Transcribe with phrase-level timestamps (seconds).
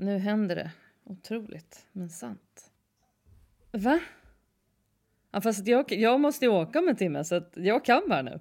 [0.00, 0.70] nu händer det.
[1.04, 2.72] Otroligt, men sant.
[3.72, 4.00] Va?
[5.30, 8.22] Ja, fast jag, jag måste ju åka om en timme så att jag kan bara
[8.22, 8.40] nu.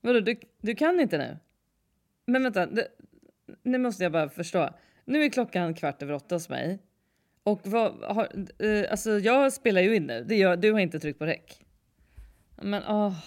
[0.00, 1.38] Vadå, du, du kan inte nu?
[2.26, 2.88] Men vänta, det,
[3.62, 4.70] nu måste jag bara förstå.
[5.04, 6.78] Nu är klockan kvart över åtta hos mig.
[7.42, 10.24] Och vad har, eh, alltså jag spelar ju in nu.
[10.24, 11.66] Det gör, du har inte tryckt på räck.
[12.62, 13.18] Men åh.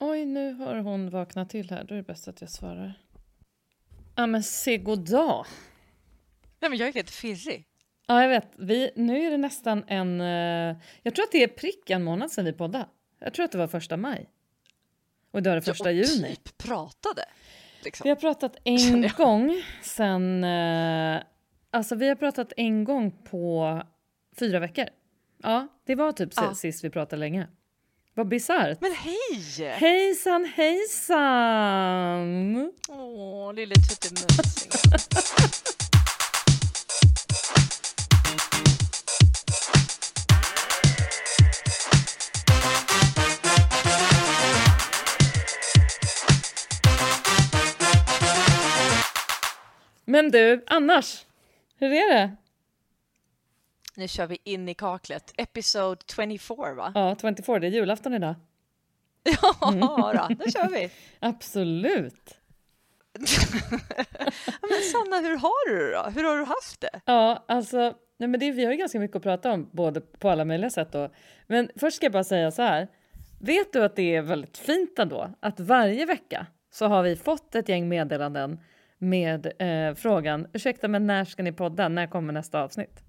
[0.00, 1.84] Oj, nu har hon vaknat till här.
[1.84, 3.05] Då är det bäst att jag svarar.
[4.16, 5.46] Ja, men se goddag.
[6.60, 7.66] Nej, men jag är helt firrig.
[8.06, 8.52] Ja, jag vet.
[8.56, 10.20] Vi, nu är det nästan en...
[10.20, 12.86] Uh, jag tror att det är prick en månad sedan vi poddade.
[13.18, 14.30] Jag tror att det var första maj.
[15.30, 16.36] Och idag är det första ja, juni.
[16.36, 17.24] typ pratade.
[17.84, 18.04] Liksom.
[18.04, 20.44] Vi har pratat en gång sen...
[20.44, 21.22] Uh,
[21.70, 23.82] alltså vi har pratat en gång på
[24.38, 24.86] fyra veckor.
[25.42, 26.54] Ja, det var typ ja.
[26.54, 27.46] sist vi pratade länge.
[28.16, 28.80] Vad bisarrt.
[28.80, 29.70] Men hej!
[29.70, 31.12] Hejsan hejsan!
[32.88, 34.72] Åh, lille tuttemusingen.
[50.04, 51.24] Men du, annars,
[51.78, 52.36] hur är det?
[53.98, 55.32] Nu kör vi in i kaklet.
[55.36, 56.92] Episode 24, va?
[56.94, 57.58] Ja, 24.
[57.58, 58.34] Det är julafton idag.
[59.70, 60.90] Ja, då, då kör vi.
[61.20, 62.38] Absolut.
[64.60, 66.10] men Sanna, hur har du det då?
[66.10, 67.00] Hur har du haft det?
[67.04, 67.78] Ja, alltså,
[68.16, 70.70] nej men det, vi har ju ganska mycket att prata om, både på alla möjliga
[70.70, 70.92] sätt.
[70.92, 71.10] Då.
[71.46, 72.88] Men först ska jag bara säga så här.
[73.40, 77.54] Vet du att det är väldigt fint ändå att varje vecka så har vi fått
[77.54, 78.60] ett gäng meddelanden
[78.98, 81.88] med eh, frågan ursäkta men när ska ni podda?
[81.88, 83.05] När kommer nästa avsnitt?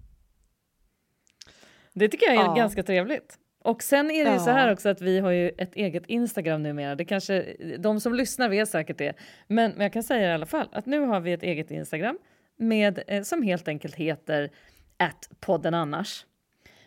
[2.00, 2.54] Det tycker jag är ja.
[2.54, 3.38] ganska trevligt.
[3.64, 6.64] Och sen är det ju så här också att vi har ju ett eget Instagram
[6.64, 6.96] numera.
[6.96, 9.14] Det kanske, de som lyssnar vet säkert det.
[9.48, 12.18] Men, men jag kan säga i alla fall att nu har vi ett eget Instagram
[12.58, 14.50] med, eh, som helt enkelt heter
[14.98, 16.26] att podden annars.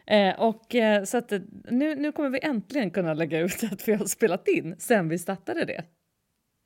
[0.06, 1.32] Eh, och eh, så att
[1.70, 5.18] nu, nu kommer vi äntligen kunna lägga ut att vi har spelat in sen vi
[5.18, 5.84] startade det.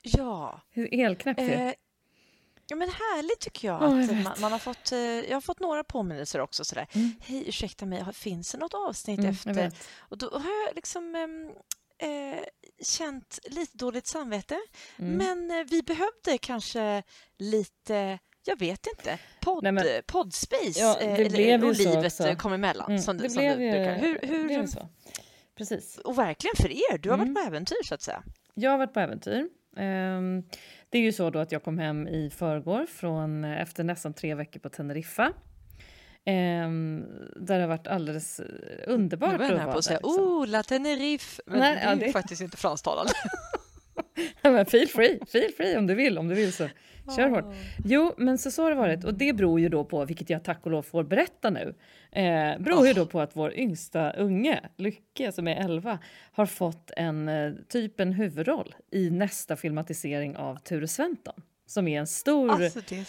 [0.02, 0.60] Ja.
[0.70, 1.54] Hur elknäppt det.
[1.54, 1.72] Eh,
[2.68, 3.82] Ja, men härligt tycker jag.
[3.82, 6.64] Oh, jag, man, man, har fått, eh, jag har fått några påminnelser också.
[6.64, 6.86] Sådär.
[6.92, 7.12] Mm.
[7.20, 9.72] Hej, ursäkta mig, finns det något avsnitt mm, efter?
[9.98, 12.44] Och då har jag liksom eh, eh,
[12.82, 14.60] känt lite dåligt samvete.
[14.96, 15.16] Mm.
[15.16, 17.02] Men eh, vi behövde kanske
[17.38, 19.18] lite jag vet inte.
[19.40, 22.36] Podd, Nej, men, poddspace ja, det eller, och livet också.
[22.36, 22.90] kom emellan.
[22.90, 24.88] Mm, som, det som blev ju, hur, hur, det blev så.
[25.56, 25.98] Precis.
[25.98, 27.34] Och verkligen för er, du har varit mm.
[27.34, 28.22] på äventyr så att säga.
[28.54, 29.48] Jag har varit på äventyr.
[29.76, 30.42] Um,
[30.94, 34.34] det är ju så då att jag kom hem i förrgår från, efter nästan tre
[34.34, 35.32] veckor på Teneriffa.
[36.26, 37.04] Um,
[37.36, 38.46] där det har varit alldeles eh,
[38.86, 40.24] underbart att vara på att säga liksom.
[40.24, 42.12] oh, la Tenerife, men Nej, det är ja, det...
[42.12, 43.12] faktiskt inte fransktalande.
[44.42, 46.68] men feel free, feel free om du vill, om du vill så
[47.16, 47.54] kör hårt.
[47.84, 50.44] Jo, men så, så har det varit och det beror ju då på, vilket jag
[50.44, 51.74] tack och lov får berätta nu,
[52.12, 52.86] eh, beror oh.
[52.86, 55.98] ju då på att vår yngsta unge, Lycke som är 11,
[56.32, 61.42] har fått en eh, typ en huvudroll i nästa filmatisering av Ture Sventon
[61.74, 63.04] som är en stor, alltså, är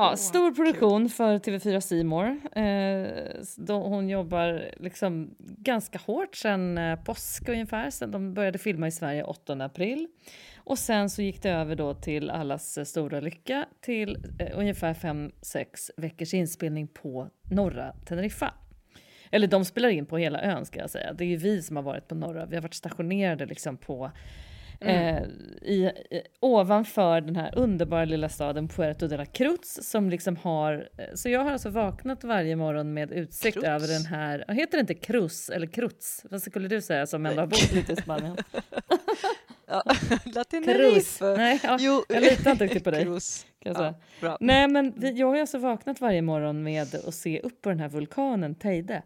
[0.00, 1.10] ja, stor produktion kul.
[1.10, 2.40] för TV4 Simor.
[2.52, 8.90] Eh, hon jobbar liksom ganska hårt sen eh, påsk ungefär, sen de började filma i
[8.90, 10.06] Sverige 8 april.
[10.56, 15.90] Och sen så gick det över då till allas stora lycka till eh, ungefär 5-6
[15.96, 18.54] veckors inspelning på norra Teneriffa.
[19.30, 21.12] Eller de spelar in på hela ön ska jag säga.
[21.12, 22.46] Det är ju vi som har varit på norra.
[22.46, 24.10] Vi har varit stationerade liksom på
[24.80, 25.16] Mm.
[25.16, 25.22] Eh,
[25.62, 30.88] i, i, ovanför den här underbara lilla staden Puerto de la Cruz som liksom har,
[30.98, 33.64] eh, så jag har alltså vaknat varje morgon med utsikt Cruz.
[33.64, 36.22] över den här, heter det inte Cruz eller Cruz?
[36.30, 38.36] Vad skulle du säga som ändå har bott lite i Spanien?
[39.66, 39.82] ja,
[40.64, 41.20] Cruz.
[41.20, 42.04] Nej, ja, jo.
[42.08, 43.04] jag litar inte riktigt på dig.
[43.04, 43.46] Cruz.
[43.58, 43.94] Ja,
[44.40, 47.88] Nej, men jag har alltså vaknat varje morgon med att se upp på den här
[47.88, 49.02] vulkanen Teide.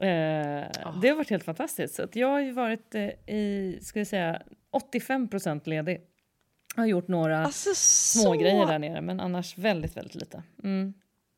[0.00, 1.00] Oh.
[1.00, 1.94] Det har varit helt fantastiskt.
[1.94, 6.00] Så att jag har ju varit eh, i, ska jag säga, 85 procent ledig.
[6.76, 8.32] Jag har gjort några alltså, små så...
[8.32, 10.42] grejer där nere, men annars väldigt, väldigt lite.
[10.64, 10.94] Mm.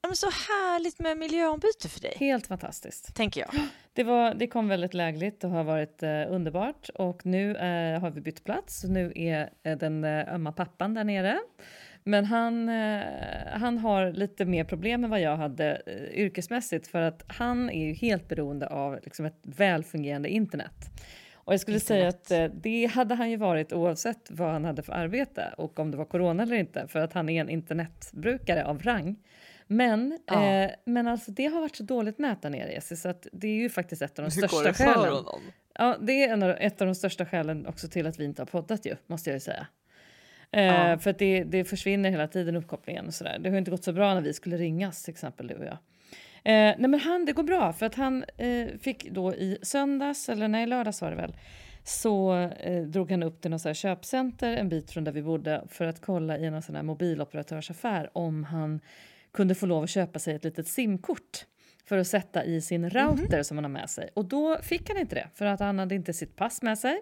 [0.07, 2.15] Men så härligt med miljöombyte för dig.
[2.17, 3.15] Helt fantastiskt.
[3.15, 3.51] Tänker jag.
[3.95, 6.89] Det, var, det kom väldigt lägligt och har varit eh, underbart.
[6.89, 8.85] Och nu eh, har vi bytt plats.
[8.85, 11.39] Nu är eh, den eh, ömma pappan där nere.
[12.05, 13.03] Men han, eh,
[13.53, 17.87] han har lite mer problem än vad jag hade eh, yrkesmässigt för att han är
[17.87, 20.91] ju helt beroende av liksom, ett välfungerande internet.
[21.35, 24.83] Och jag skulle säga att eh, det hade han ju varit oavsett vad han hade
[24.83, 28.65] för arbete och om det var corona eller inte för att han är en internetbrukare
[28.65, 29.17] av rang.
[29.67, 30.45] Men, ja.
[30.45, 33.49] eh, men alltså det har varit så dåligt nät där nere Jessie, så att det
[33.49, 35.13] är ju faktiskt ett av de Hur största går det för skälen.
[35.13, 35.41] Honom?
[35.75, 38.43] Ja, det är en av, ett av de största skälen också till att vi inte
[38.43, 39.67] har poddat ju, måste jag ju säga.
[40.53, 40.99] Eh, ja.
[40.99, 43.39] För att det, det försvinner hela tiden uppkopplingen och sådär.
[43.39, 45.79] Det har inte gått så bra när vi skulle ringas till exempel du och jag.
[46.45, 50.29] Eh, nej men han, det går bra för att han eh, fick då i söndags,
[50.29, 51.37] eller nej lördags var det väl,
[51.85, 55.23] så eh, drog han upp till något så här köpcenter en bit från där vi
[55.23, 58.81] bodde för att kolla i en sån här mobiloperatörsaffär om han
[59.33, 61.47] kunde få lov att köpa sig ett litet simkort
[61.85, 63.45] för att sätta i sin router mm.
[63.45, 64.11] som han har med sig.
[64.15, 67.01] Och då fick han inte det för att han hade inte sitt pass med sig.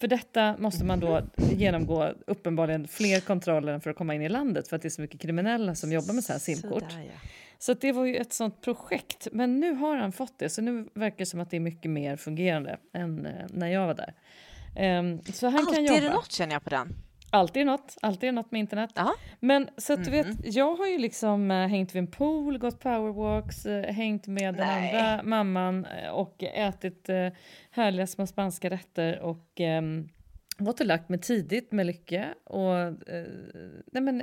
[0.00, 4.68] För detta måste man då genomgå uppenbarligen fler kontroller för att komma in i landet
[4.68, 6.90] för att det är så mycket kriminella som jobbar med så här simkort.
[6.90, 7.28] Så, där, ja.
[7.58, 9.28] så det var ju ett sånt projekt.
[9.32, 11.90] Men nu har han fått det så nu verkar det som att det är mycket
[11.90, 14.14] mer fungerande än eh, när jag var där.
[14.98, 15.98] Um, så han Alltid kan jobba.
[15.98, 16.94] är det något känner jag på den.
[17.30, 18.98] Alltid något, alltid något med internet.
[18.98, 19.14] Aha.
[19.40, 20.50] Men så att du vet, mm-hmm.
[20.58, 24.92] jag har ju liksom äh, hängt vid en pool, gått powerwalks, äh, hängt med Nej.
[24.92, 27.28] den andra mamman äh, och ätit äh,
[27.70, 30.08] härliga små spanska rätter och ähm,
[30.58, 32.74] gått och lagt mig tidigt med Lycke och
[33.92, 34.22] nej men,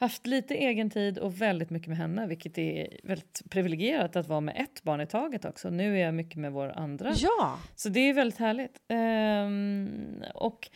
[0.00, 4.40] haft lite egen tid och väldigt mycket med henne, vilket är väldigt privilegierat att vara
[4.40, 5.70] med ett barn i taget också.
[5.70, 7.12] Nu är jag mycket med vår andra.
[7.16, 7.58] Ja.
[7.74, 8.80] Så det är väldigt härligt.
[8.88, 10.70] Ähm, och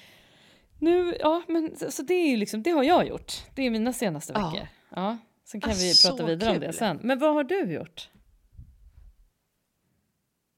[0.79, 3.33] nu, ja, men så, det är liksom, det har jag gjort.
[3.55, 4.51] Det är mina senaste ja.
[4.51, 4.69] veckor.
[4.89, 6.63] Ja, sen kan ah, vi prata vidare kul.
[6.63, 7.01] om det sen.
[7.03, 8.11] Men vad har du gjort?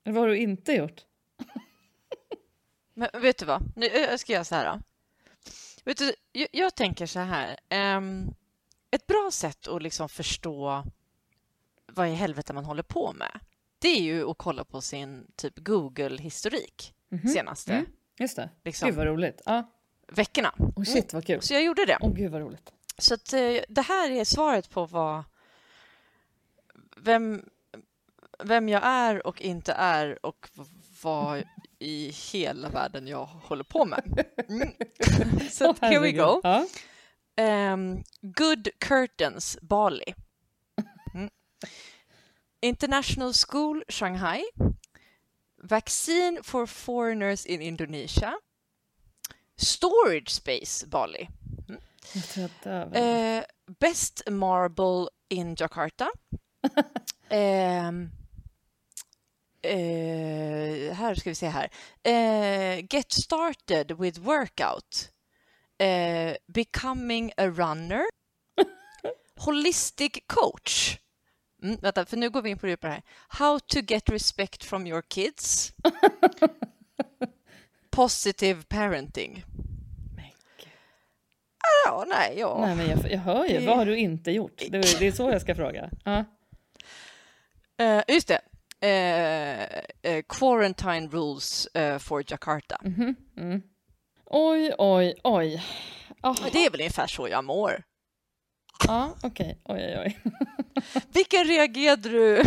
[0.04, 1.04] Eller vad har du inte gjort?
[2.94, 3.62] men vet du vad?
[3.76, 4.80] Nu jag ska göra så här då.
[5.84, 7.56] Vet du, jag, jag tänker så här.
[7.96, 8.34] Um,
[8.90, 10.84] ett bra sätt att liksom förstå
[11.86, 13.40] vad i helvete man håller på med,
[13.78, 17.28] det är ju att kolla på sin typ Google-historik mm -hmm.
[17.28, 17.72] senaste.
[17.72, 17.86] Mm.
[18.18, 18.50] Just det.
[18.64, 18.88] Liksom.
[18.88, 19.42] Gud vad roligt.
[19.44, 19.75] Ja
[20.08, 20.54] veckorna.
[20.58, 21.42] Oh shit, vad kul.
[21.42, 21.98] Så jag gjorde det.
[22.00, 22.72] Åh oh, gud, vad roligt.
[22.98, 25.24] Så att, eh, det här är svaret på vad...
[26.96, 27.42] Vem,
[28.44, 30.48] vem jag är och inte är och
[31.02, 31.44] vad
[31.78, 34.24] i hela världen jag håller på med.
[34.48, 34.68] Mm.
[35.50, 36.40] Så oh, here we go.
[36.42, 36.66] Ja.
[37.72, 40.14] Um, good Curtains, Bali.
[41.14, 41.30] Mm.
[42.60, 44.44] International School, Shanghai.
[45.62, 48.34] Vaccine for foreigners in Indonesia.
[49.56, 51.28] Storage Space Bali.
[51.68, 52.92] Mm.
[52.94, 53.44] Eh,
[53.80, 56.10] best Marble in Jakarta.
[57.28, 57.88] eh,
[59.62, 61.70] eh, här ska vi se här.
[62.02, 65.10] Eh, get started with workout.
[65.78, 68.04] Eh, becoming a runner.
[69.36, 70.98] Holistic coach.
[71.62, 73.02] Mm, vänta, för nu går vi in på det här.
[73.28, 75.72] How to get respect from your kids.
[77.96, 79.44] positive parenting.
[81.86, 82.58] Ja, nej, ja.
[82.66, 83.58] Nej, men jag, jag hör ju.
[83.58, 83.66] Det...
[83.66, 84.62] Vad har du inte gjort?
[84.70, 85.90] Det, det är så jag ska fråga.
[86.04, 86.24] Ja.
[87.82, 88.40] Uh, just det.
[88.84, 92.80] Uh, uh, quarantine rules for Jakarta.
[92.84, 93.40] Mm -hmm.
[93.42, 93.62] mm.
[94.24, 95.62] Oj, oj, oj.
[96.22, 96.36] Oh.
[96.52, 97.82] Det är väl ungefär så jag mår.
[98.86, 99.60] Ja, okej.
[99.64, 99.86] Okay.
[99.86, 100.32] Oj, oj, oj.
[101.14, 102.42] Vilken reagerade du?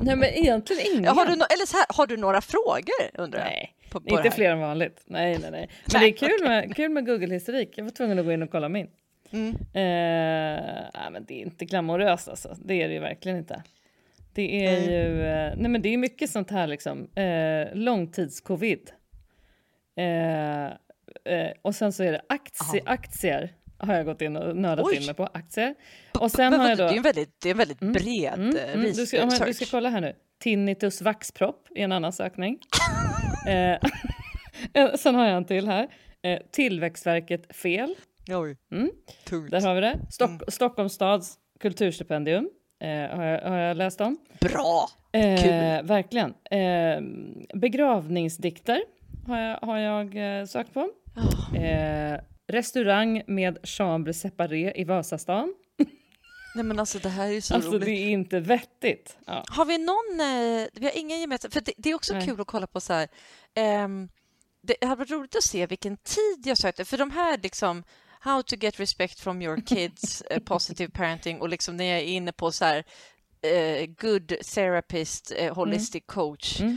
[0.00, 1.16] Nej, men egentligen ingen.
[1.16, 3.46] Har du, no eller så här, har du några frågor, undrar jag?
[3.46, 3.74] Nej.
[3.90, 5.02] På, på inte fler än vanligt.
[5.06, 5.68] Nej, nej, nej.
[5.92, 7.70] Men det är kul med, kul med Google-historik.
[7.76, 8.88] Jag var tvungen att gå in och kolla min.
[9.30, 9.48] Mm.
[9.54, 10.64] Eh,
[10.94, 12.56] nej, men det är inte glamoröst alltså.
[12.64, 13.62] Det är det ju verkligen inte.
[14.32, 14.90] Det är mm.
[14.90, 18.90] ju, eh, nej men det är mycket sånt här liksom, eh, långtidscovid.
[19.96, 20.66] Eh,
[21.34, 24.96] eh, och sen så är det aktie, aktier har jag gått in och nördat Oj.
[24.96, 25.74] in mig på, aktier.
[26.20, 26.84] Och sen men, har jag då...
[26.84, 29.54] Det är en väldigt, det är en väldigt mm, bred mm, mm, du, ska, du
[29.54, 30.14] ska kolla här nu.
[30.38, 32.58] Tinnitus vaxpropp är en annan sökning.
[34.74, 35.88] eh, sen har jag en till här.
[36.22, 37.94] Eh, Tillväxtverket fel.
[38.28, 38.90] Oj, mm.
[39.50, 39.98] Där har vi det.
[40.10, 40.40] Stock mm.
[40.48, 44.16] Stockholms stads kulturstipendium eh, har, jag, har jag läst om.
[44.40, 44.88] Bra!
[45.12, 45.86] Eh, Kul!
[45.86, 46.34] Verkligen.
[46.50, 47.00] Eh,
[47.54, 48.82] begravningsdikter
[49.26, 50.88] har jag, har jag eh, sökt på.
[51.16, 52.18] Oh.
[52.48, 55.54] restaurang med chambre séparé i Vasastan.
[56.58, 57.84] Nej men alltså det här är ju så alltså, roligt.
[57.84, 59.16] det är inte vettigt.
[59.26, 59.44] Ja.
[59.48, 62.26] Har vi någon, eh, vi har ingen gemensam, för det, det är också Nej.
[62.26, 63.08] kul att kolla på så här,
[63.54, 63.88] eh,
[64.62, 67.84] det hade varit roligt att se vilken tid jag sökte, för de här liksom
[68.20, 72.04] How to get respect from your kids, uh, positive parenting och liksom när jag är
[72.04, 72.84] inne på så här
[73.46, 76.06] uh, good therapist, uh, holistic mm.
[76.06, 76.76] coach, mm.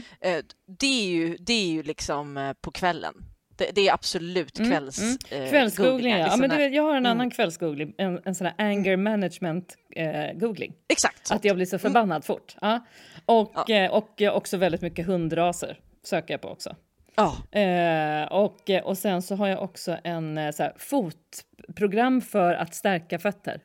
[0.78, 3.14] det, är ju, det är ju liksom på kvällen.
[3.62, 4.98] Det, det är absolut kvälls...
[4.98, 5.50] Mm, mm.
[5.50, 6.24] Kvällsgoogling, ja.
[6.24, 7.10] Liksom men du, jag har en mm.
[7.10, 10.70] annan kvällsgoogling, en, en sån här anger management-googling.
[10.70, 11.30] Eh, Exakt.
[11.30, 12.56] Att jag blir så förbannad fort.
[12.60, 12.86] Ja.
[13.26, 13.74] Och, ja.
[13.74, 16.76] Eh, och också väldigt mycket hundraser söker jag på också.
[17.14, 17.58] Ja.
[17.60, 22.74] Eh, och, och sen så har jag också en eh, så här, fotprogram för att
[22.74, 23.60] stärka fötter.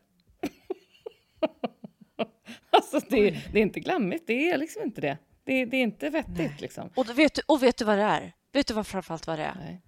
[2.69, 5.17] alltså det, det, är inte glammigt, det är liksom inte det.
[5.43, 6.89] Det, det är inte vettigt liksom.
[6.95, 8.33] Och vet, du, och vet du vad det är?
[8.53, 9.55] Vet du vad framförallt vad det är?
[9.55, 9.81] Nej.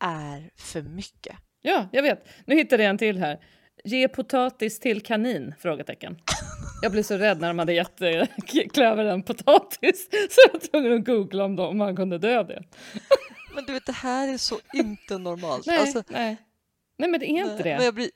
[0.00, 1.36] Det är för mycket.
[1.62, 2.28] Ja, jag vet.
[2.46, 3.38] Nu hittade jag en till här.
[3.84, 5.54] Ge potatis till kanin?
[5.58, 6.18] Frågetecken.
[6.82, 8.26] Jag blev så rädd när de hade gett eh,
[8.72, 12.62] klövern potatis så jag var tvungen att googla om, de, om man kunde dö det.
[13.54, 15.66] Men du vet, det här är så inte normalt.
[15.66, 16.36] Nej, alltså, nej.
[16.98, 17.76] nej men det är inte det.
[17.76, 18.10] Men jag blir,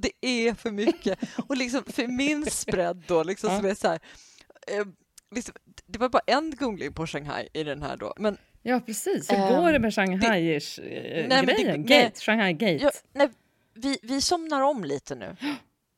[0.00, 1.18] det är för mycket.
[1.48, 3.56] Och liksom för min spread då, liksom, ja.
[3.56, 4.00] som är så här,
[4.66, 4.86] eh,
[5.34, 5.54] liksom,
[5.86, 8.14] det var bara en googling på Shanghai i den här då.
[8.16, 9.30] Men, ja, precis.
[9.30, 11.86] Hur um, går det med Shanghai-grejen?
[11.86, 12.84] Gate, Shanghai Gate?
[12.84, 13.28] Ja, nej,
[13.74, 15.36] vi, vi somnar om lite nu.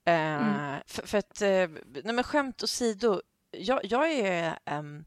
[0.07, 0.75] Mm.
[0.75, 4.59] Uh, för, för, att, uh, nej men skämt åsido, jag, jag är...
[4.71, 5.05] Um,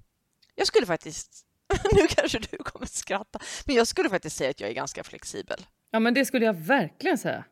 [0.55, 1.45] jag skulle faktiskt...
[1.93, 5.65] nu kanske du kommer skratta, men jag skulle faktiskt säga att jag är ganska flexibel.
[5.91, 7.43] Ja, men det skulle jag verkligen säga.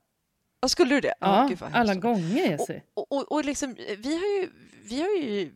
[0.61, 1.13] Ja, skulle du det?
[1.19, 2.79] Ja, oh, alla gånger Jessy.
[2.93, 4.49] Och, och, och liksom, vi har ju,
[4.83, 5.51] vi har ju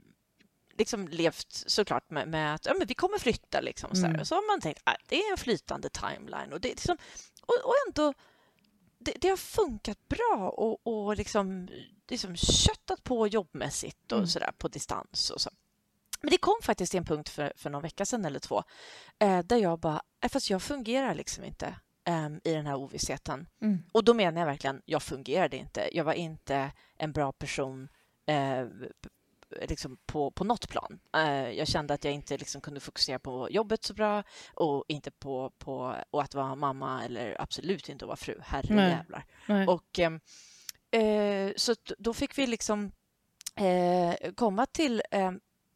[0.79, 3.61] liksom levt såklart med, med att ja, men vi kommer flytta.
[3.61, 4.25] Liksom, så, mm.
[4.25, 6.53] så har man tänkt att ah, det är en flytande timeline.
[6.53, 6.97] Och, det, liksom,
[7.41, 8.13] och, och ändå
[8.99, 11.67] det, det, har funkat bra och, och liksom,
[12.09, 14.27] liksom köttat på jobbmässigt och mm.
[14.27, 15.29] sådär på distans.
[15.29, 15.49] Och så.
[16.21, 18.63] Men det kom faktiskt till en punkt för, för någon vecka sedan eller två
[19.19, 21.75] eh, där jag bara, eh, fast jag fungerar liksom inte
[22.07, 23.47] eh, i den här ovissheten.
[23.61, 23.83] Mm.
[23.91, 25.89] Och då menar jag verkligen, jag fungerade inte.
[25.91, 27.89] Jag var inte en bra person
[28.25, 28.65] eh,
[29.61, 30.99] liksom på, på något plan.
[31.17, 35.11] Uh, jag kände att jag inte liksom kunde fokusera på jobbet så bra och inte
[35.11, 38.39] på, på och att vara mamma eller absolut inte att vara fru.
[38.41, 39.25] Herrejävlar.
[39.67, 39.99] Och,
[40.95, 42.91] uh, så då fick vi liksom
[43.61, 45.01] uh, komma till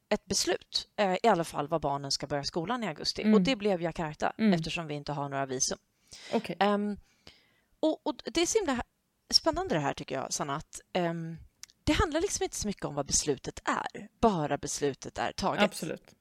[0.10, 0.88] ett beslut,
[1.24, 3.22] i alla fall var barnen ska börja skolan i augusti.
[3.22, 3.34] Mm.
[3.34, 4.54] Och det blev Jakarta mm.
[4.54, 5.78] eftersom vi inte har några visum.
[6.34, 6.56] Okay.
[6.60, 6.98] Um,
[7.80, 8.84] och, och, det är så himla
[9.30, 11.38] spännande det här tycker jag, Sanna, att um,
[11.84, 15.64] det handlar liksom inte så mycket om vad beslutet är, bara beslutet är taget.
[15.64, 16.16] Absolut.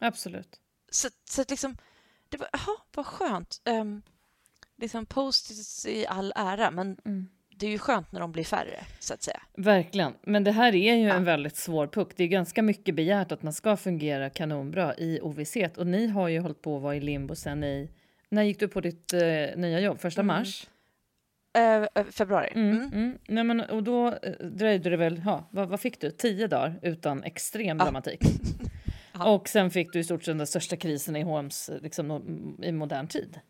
[0.00, 0.60] Absolut.
[0.90, 1.76] Så, så att liksom,
[2.28, 3.60] det var, aha, vad skönt.
[3.64, 4.02] Um,
[4.76, 5.50] liksom post
[5.86, 7.28] i all ära, men mm.
[7.56, 9.42] det är ju skönt när de blir färre, så att säga.
[9.56, 10.14] Verkligen.
[10.22, 11.14] Men det här är ju ja.
[11.14, 12.12] en väldigt svår puck.
[12.16, 15.78] Det är ganska mycket begärt att man ska fungera kanonbra i ovisshet.
[15.78, 17.90] Och ni har ju hållit på att vara i limbo sen i...
[18.28, 19.20] När gick du på ditt uh,
[19.56, 20.00] nya jobb?
[20.00, 20.36] Första mm.
[20.36, 20.64] mars?
[20.64, 20.75] Eh,
[21.56, 22.52] eh, februari.
[22.54, 22.70] Mm.
[22.70, 22.92] Mm.
[22.92, 23.18] Mm.
[23.28, 26.10] Nej, men, och då eh, dröjde det väl, ha, vad, vad, fick du?
[26.10, 27.84] Tio dagar utan extrem ah.
[27.84, 28.20] dramatik.
[29.26, 33.08] och sen fick du i stort sett den största krisen i Holmes liksom, i modern
[33.08, 33.40] tid.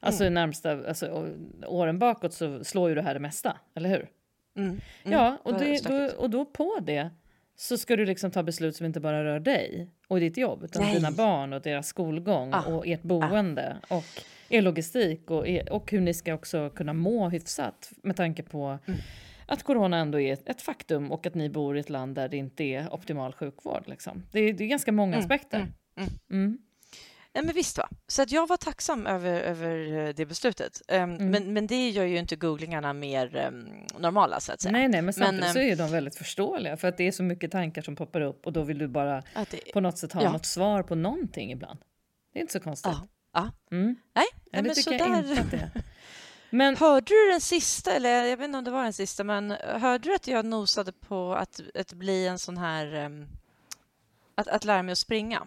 [0.00, 0.34] Alltså mm.
[0.34, 1.28] närmsta alltså,
[1.66, 4.08] åren bakåt så slår ju det här det mesta, eller hur?
[4.56, 4.68] Mm.
[4.68, 4.80] Mm.
[5.02, 7.10] Ja, och, det, då, och då på det
[7.56, 10.82] så ska du liksom ta beslut som inte bara rör dig och ditt jobb utan
[10.82, 10.94] Nej.
[10.94, 12.62] dina barn och deras skolgång ah.
[12.62, 13.96] och ert boende ah.
[13.96, 18.42] och er logistik och, er, och hur ni ska också kunna må hyfsat med tanke
[18.42, 19.00] på mm.
[19.46, 22.36] att corona ändå är ett faktum och att ni bor i ett land där det
[22.36, 23.82] inte är optimal sjukvård.
[23.86, 24.22] Liksom.
[24.32, 25.24] Det, är, det är ganska många mm.
[25.24, 25.58] aspekter.
[25.58, 25.72] Mm.
[25.96, 26.10] mm.
[26.30, 26.58] mm.
[27.36, 27.88] Ja, men visst va.
[28.06, 30.82] Så att jag var tacksam över, över eh, det beslutet.
[30.88, 31.30] Um, mm.
[31.30, 34.72] men, men det gör ju inte googlingarna mer um, normala så att säga.
[34.72, 37.22] Nej, nej, men samtidigt men, så är de väldigt förståeliga för att det är så
[37.22, 40.22] mycket tankar som poppar upp och då vill du bara det, på något sätt ha
[40.22, 40.32] ja.
[40.32, 41.78] något svar på någonting ibland.
[42.32, 42.92] Det är inte så konstigt.
[42.92, 43.08] Ja.
[43.36, 43.50] Ja.
[43.70, 43.96] Mm.
[44.14, 45.70] Nej, nej, men sådär.
[46.50, 46.76] Men...
[46.76, 50.08] Hörde du den sista, eller jag vet inte om det var den sista, men hörde
[50.08, 53.10] du att jag nosade på att, att bli en sån här...
[54.34, 55.46] Att, att lära mig att springa?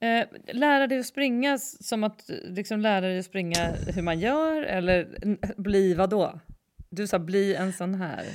[0.00, 4.62] Eh, lära dig att springa som att liksom lära dig att springa hur man gör
[4.62, 5.16] eller
[5.56, 6.40] bli vad då?
[6.90, 8.26] Du sa bli en sån här.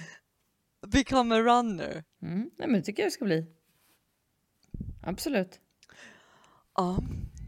[0.88, 2.04] Become a runner.
[2.22, 2.52] Mm.
[2.58, 3.46] Nej, men det tycker jag det ska bli.
[5.04, 5.60] Absolut.
[6.76, 7.00] Ja,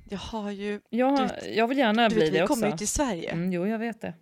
[0.10, 0.82] jag har ju...
[0.90, 2.54] Jag, vet, jag vill gärna bli vet, det också.
[2.54, 3.32] Vi kommer ju till Sverige.
[3.32, 4.14] Mm, jo, jag vet det.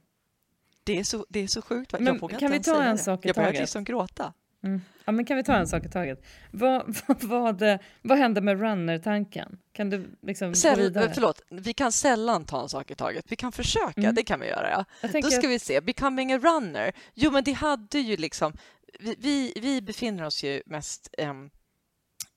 [0.84, 1.94] Det är så, det är så sjukt.
[2.00, 3.38] Men jag kan vi ta en sak i taget?
[3.38, 4.34] Jag börjar liksom gråta.
[4.64, 4.82] Mm.
[5.06, 6.26] Ja, men kan vi ta en sak i taget?
[6.52, 9.60] Vad, vad, vad, vad hände med runner-tanken?
[9.72, 11.12] Kan du liksom Säll, gå vidare?
[11.14, 13.26] Förlåt, vi kan sällan ta en sak i taget.
[13.28, 14.16] Vi kan försöka, mm.
[14.16, 14.70] det kan vi göra.
[14.70, 14.86] Ja.
[15.02, 15.44] Då ska att...
[15.44, 16.92] vi se, becoming a runner.
[17.14, 18.54] Jo, men det hade ju liksom...
[19.00, 21.50] Vi, vi, vi befinner oss ju mest um,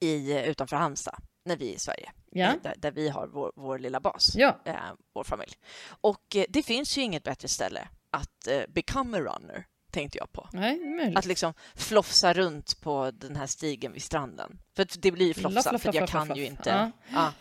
[0.00, 2.55] i, utanför Halmstad när vi är i Sverige, ja.
[2.63, 4.61] där, där, vi har vår, vår lilla bas, ja.
[4.65, 4.75] äh,
[5.13, 5.53] vår familj.
[6.01, 10.33] Och eh, det finns ju inget bättre ställe att eh, become a runner tänkte jag
[10.33, 10.49] på.
[10.53, 14.59] Nej, att liksom flofsa runt på den här stigen vid stranden.
[14.77, 16.71] För det blir flofsa, för jag kan ju inte.
[16.71, 16.91] Ja.
[17.13, 17.33] ja.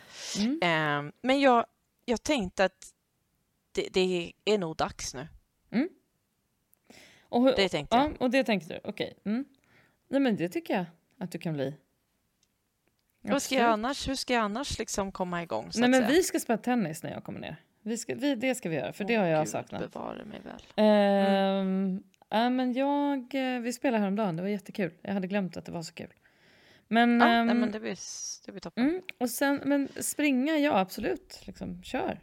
[0.43, 0.59] Mm.
[1.07, 1.65] Eh, men jag,
[2.05, 2.93] jag tänkte att
[3.71, 5.27] det, det är nog dags nu.
[5.71, 5.89] Mm.
[7.21, 8.11] Och hur, det tänkte jag.
[8.11, 9.17] Ja, och det tänkte du, okej.
[9.21, 9.33] Okay.
[9.33, 9.45] Mm.
[10.07, 10.85] Nej, men det tycker jag
[11.17, 11.73] att du kan bli.
[13.21, 15.71] Vad ska jag annars, hur ska jag annars liksom komma igång?
[15.75, 17.55] Nej, men vi ska spela tennis när jag kommer ner.
[17.81, 19.81] Vi ska, vi, det ska vi göra, för oh, det har jag Gud, saknat.
[19.81, 20.63] Bevara mig väl.
[20.75, 22.03] Mm.
[22.33, 24.91] Uh, men jag, uh, vi spelade häromdagen, det var jättekul.
[25.01, 26.13] Jag hade glömt att det var så kul.
[26.87, 27.97] Men, ja, um, nej, men det, blir,
[28.45, 28.89] det blir toppen.
[28.89, 31.41] Mm, och sen, men springa, ja absolut.
[31.45, 32.19] Liksom, kör.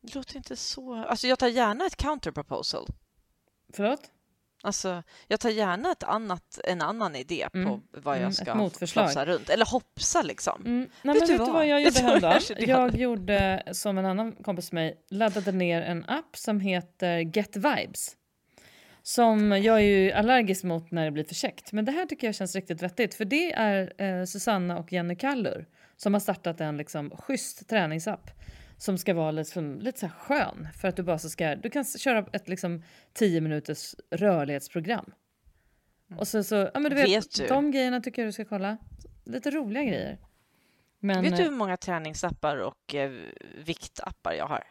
[0.00, 0.94] Det låter inte så...
[0.94, 2.86] Alltså jag tar gärna ett counterproposal.
[3.72, 4.10] Förlåt?
[4.66, 7.66] Alltså, jag tar gärna ett annat, en annan idé mm.
[7.66, 9.50] på vad jag mm, ska flafsa runt.
[9.50, 10.62] Eller hoppsa liksom.
[10.66, 10.88] Mm.
[11.02, 12.40] Nej, vet, du vet du vad jag gjorde häromdagen?
[12.58, 17.56] Jag gjorde som en annan kompis med mig, laddade ner en app som heter Get
[17.56, 18.16] Vibes.
[19.02, 21.72] Som jag är ju allergisk mot när det blir för käckt.
[21.72, 23.14] Men det här tycker jag känns riktigt vettigt.
[23.14, 28.30] För det är eh, Susanna och Jenny Kallur som har startat en liksom schysst träningsapp
[28.78, 31.84] som ska vara liksom, lite så skön för att du bara så ska, du kan
[31.84, 35.12] köra ett liksom 10 minuters rörlighetsprogram.
[36.08, 36.18] Mm.
[36.18, 37.46] Och så, så ja men du vet, vet du?
[37.46, 38.76] de grejerna tycker jag du ska kolla.
[39.24, 40.18] Lite roliga grejer.
[40.98, 43.10] Men, vet du hur många träningsappar och eh,
[43.64, 44.64] viktappar jag har?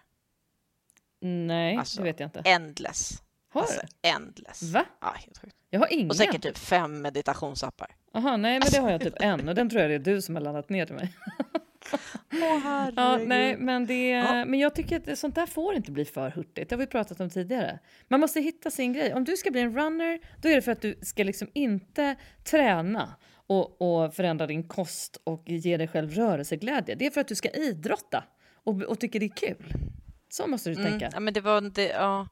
[1.21, 2.41] Nej, alltså, det vet jag inte.
[2.45, 3.21] Endless.
[3.49, 4.09] Har alltså, du?
[4.09, 4.63] Endless.
[4.63, 4.85] Va?
[5.01, 5.55] Ja, helt sjukt.
[5.69, 6.09] Jag har ingen.
[6.09, 7.95] Och säkert typ fem meditationsappar.
[8.13, 10.21] Jaha, nej men det har jag typ en och den tror jag det är du
[10.21, 11.13] som har laddat ner till mig.
[12.33, 14.45] Åh, ja, nej, men, det, ja.
[14.45, 16.69] men jag tycker att sånt där får inte bli för hurtigt.
[16.69, 17.79] Det har vi pratat om tidigare.
[18.07, 19.13] Man måste hitta sin grej.
[19.13, 22.15] Om du ska bli en runner, då är det för att du ska liksom inte
[22.43, 23.15] träna
[23.47, 26.95] och, och förändra din kost och ge dig själv rörelseglädje.
[26.95, 28.23] Det är för att du ska idrotta
[28.63, 29.73] och, och tycker det är kul.
[30.29, 31.09] Så måste du mm, tänka.
[31.13, 32.27] Ja, men det var det, ja,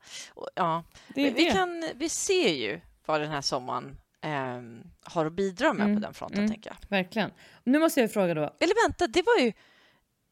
[0.55, 0.83] ja.
[1.15, 4.61] Det vi, kan, vi ser ju vad den här sommaren eh,
[5.03, 5.95] har att bidra med mm.
[5.95, 6.51] på den fronten, mm.
[6.51, 6.89] tänker jag.
[6.89, 7.31] Verkligen.
[7.63, 8.41] Nu måste jag fråga då.
[8.41, 9.53] Eller vänta, det var ju...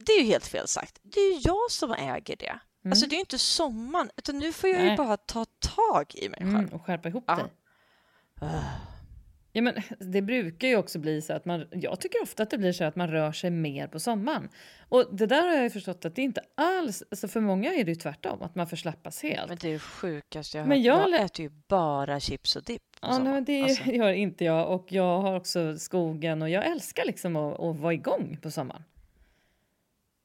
[0.05, 0.99] Det är ju helt fel sagt.
[1.03, 2.59] Det är ju jag som äger det.
[2.83, 2.91] Mm.
[2.91, 4.89] Alltså det är ju inte sommaren, utan nu får jag Nej.
[4.89, 6.55] ju bara ta tag i mig själv.
[6.55, 7.35] Mm, och skärpa ihop ja.
[7.35, 7.51] dig.
[9.53, 12.57] Ja, men det brukar ju också bli så att man, jag tycker ofta att det
[12.57, 14.49] blir så att man rör sig mer på sommaren.
[14.89, 17.83] Och det där har jag ju förstått att det inte alls, alltså för många är
[17.83, 19.49] det ju tvärtom, att man förslappas helt.
[19.49, 22.63] Men det är det sjukaste jag har men jag, jag äter ju bara chips och
[22.63, 22.90] dipp.
[23.01, 23.83] Ja, nej, men det alltså.
[23.91, 27.93] gör inte jag och jag har också skogen och jag älskar liksom att, att vara
[27.93, 28.83] igång på sommaren.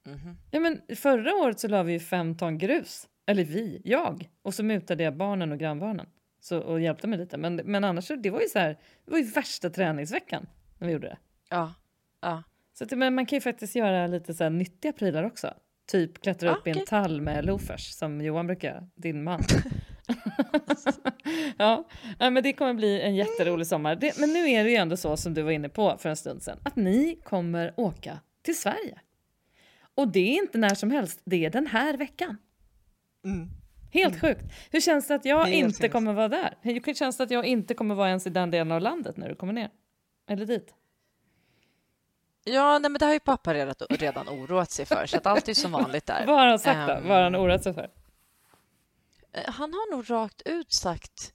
[0.06, 0.34] Mm -hmm.
[0.50, 4.54] Ja, men förra året så la vi ju fem ton grus, eller vi, jag, och
[4.54, 6.06] så mutade jag barnen och grannbarnen
[6.40, 7.36] så, och hjälpte mig lite.
[7.36, 10.46] Men, men annars, det var ju så här, det var ju värsta träningsveckan
[10.78, 11.18] när vi gjorde det.
[11.50, 11.74] Ja.
[12.20, 12.42] ja.
[12.72, 15.54] Så att, men man kan ju faktiskt göra lite så här nyttiga prylar också.
[15.86, 16.72] Typ klättra upp okay.
[16.72, 19.42] i en tall med loafers som Johan brukar, din man.
[21.58, 21.84] ja,
[22.18, 23.96] men det kommer bli en jätterolig sommar.
[23.96, 26.16] Det, men nu är det ju ändå så som du var inne på för en
[26.16, 29.00] stund sedan, att ni kommer åka till Sverige.
[29.94, 32.36] Och det är inte när som helst, det är den här veckan.
[33.24, 33.48] Mm.
[33.92, 34.34] Helt mm.
[34.34, 34.52] sjukt.
[34.70, 35.92] Hur känns det att jag inte hemskt.
[35.92, 36.54] kommer vara där?
[36.60, 39.28] Hur känns det att jag inte kommer vara ens i den delen av landet när
[39.28, 39.70] du kommer ner?
[40.28, 40.74] Eller dit?
[42.44, 45.48] Ja, nej, men det har ju pappa redan, redan oroat sig för, så att allt
[45.48, 46.24] är som vanligt där.
[46.26, 47.08] Vad har han sagt um, då?
[47.08, 47.90] Vad har han oroat sig för?
[49.36, 51.32] Eh, han har nog rakt ut sagt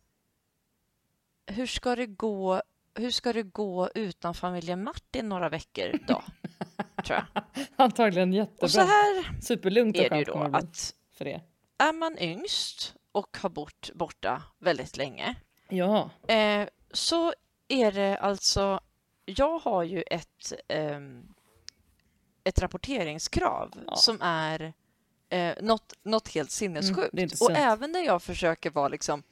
[1.45, 2.61] hur ska det gå,
[2.95, 6.23] hur ska det gå utan familjen Martin några veckor då?
[7.05, 7.43] tror jag.
[7.75, 8.65] Antagligen jättebra.
[8.65, 11.41] Och så här Superlugnt är det ju då att för det
[11.77, 15.35] är man yngst och har bort borta väldigt länge
[15.69, 16.09] ja.
[16.27, 17.33] eh, så
[17.67, 18.79] är det alltså...
[19.25, 20.99] Jag har ju ett, eh,
[22.43, 23.95] ett rapporteringskrav ja.
[23.95, 24.73] som är
[25.32, 27.13] eh, något, något helt sinnessjukt.
[27.13, 29.24] Mm, och även när jag försöker vara liksom,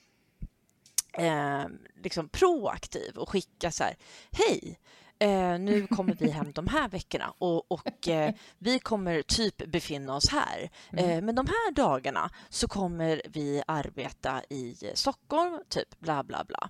[1.14, 1.66] eh,
[2.04, 3.96] liksom proaktiv och skicka så här,
[4.32, 4.80] hej,
[5.20, 10.16] eh, nu kommer vi hem de här veckorna och, och eh, vi kommer typ befinna
[10.16, 10.70] oss här.
[10.92, 11.10] Mm.
[11.10, 16.70] Eh, men de här dagarna så kommer vi arbeta i Stockholm, typ bla bla bla.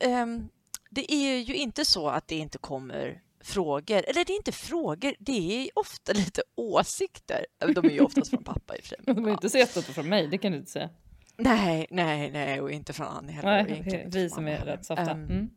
[0.00, 0.48] Ehm,
[0.90, 5.14] det är ju inte så att det inte kommer frågor, eller det är inte frågor,
[5.18, 7.46] det är ofta lite åsikter.
[7.74, 8.98] De är ju oftast från pappa i och för sig.
[9.14, 10.90] De är inte så jätteofta från mig, det kan du inte säga.
[11.36, 13.64] Nej, nej, nej, och inte från Annie heller.
[13.64, 15.12] Nej, vi som är rätt softa.
[15.12, 15.50] Um, mm.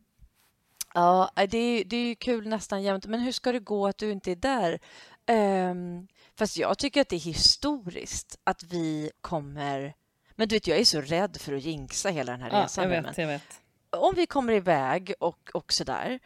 [0.94, 3.06] Ja, det är, det är kul nästan jämt.
[3.06, 4.78] Men hur ska det gå att du inte är där?
[5.70, 9.94] Um, fast jag tycker att det är historiskt att vi kommer...
[10.36, 12.90] Men du vet, jag är så rädd för att jinxa hela den här ja, resan.
[12.90, 13.60] Jag vet, jag vet.
[13.90, 16.18] Om vi kommer iväg och, och sådär.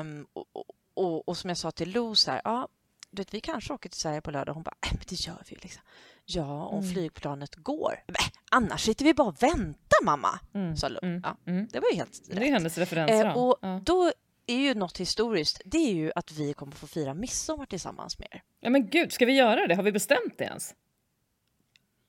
[0.00, 0.64] Um, och,
[0.98, 2.68] och, och, som jag sa till Lo, så här, ja,
[3.10, 4.54] du vet, vi kanske åker till Sverige på lördag.
[4.54, 5.58] Hon bara, äh, men det gör vi ju.
[5.62, 5.82] Liksom.
[6.24, 6.92] Ja, om mm.
[6.92, 7.94] flygplanet går.
[8.06, 8.16] Men,
[8.50, 10.76] annars sitter vi bara och väntar, mamma, mm.
[10.76, 10.98] sa Lo.
[11.02, 11.20] Mm.
[11.24, 11.68] Ja, mm.
[11.72, 12.36] det var ju helt rätt.
[12.36, 13.10] Det är hennes referens.
[13.10, 13.80] Eh, och ja.
[13.84, 14.12] då
[14.46, 18.28] är ju något historiskt, det är ju att vi kommer få fira midsommar tillsammans med
[18.30, 18.42] er.
[18.60, 19.74] Ja men gud, ska vi göra det?
[19.74, 20.74] Har vi bestämt det ens?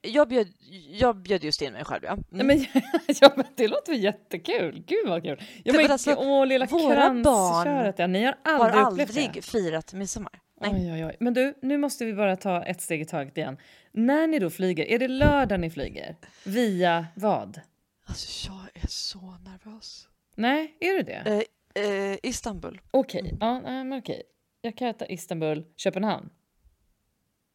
[0.01, 0.47] Jag bjöd,
[0.89, 2.17] jag bjöd just in mig själv, ja.
[2.33, 2.47] Mm.
[2.47, 2.65] men,
[3.21, 4.83] ja men det låter jättekul.
[4.87, 5.41] Gud vad kul.
[5.63, 10.39] Ja, men, alltså, åh, lilla våra barn ja, ni har aldrig, har aldrig firat midsommar.
[10.61, 10.71] Nej.
[10.73, 11.15] Oj, oj, oj.
[11.19, 13.57] Men du, nu måste vi bara ta ett steg i taget igen.
[13.91, 16.15] När ni då flyger, är det lördag ni flyger?
[16.43, 17.61] Via vad?
[18.05, 20.07] Alltså jag är så nervös.
[20.35, 21.45] Nej, är du det?
[21.73, 22.81] Eh, eh, Istanbul.
[22.91, 23.37] Okej, okay.
[23.39, 24.15] ja, men okej.
[24.15, 24.23] Okay.
[24.61, 26.29] Jag kan äta Istanbul, Köpenhamn.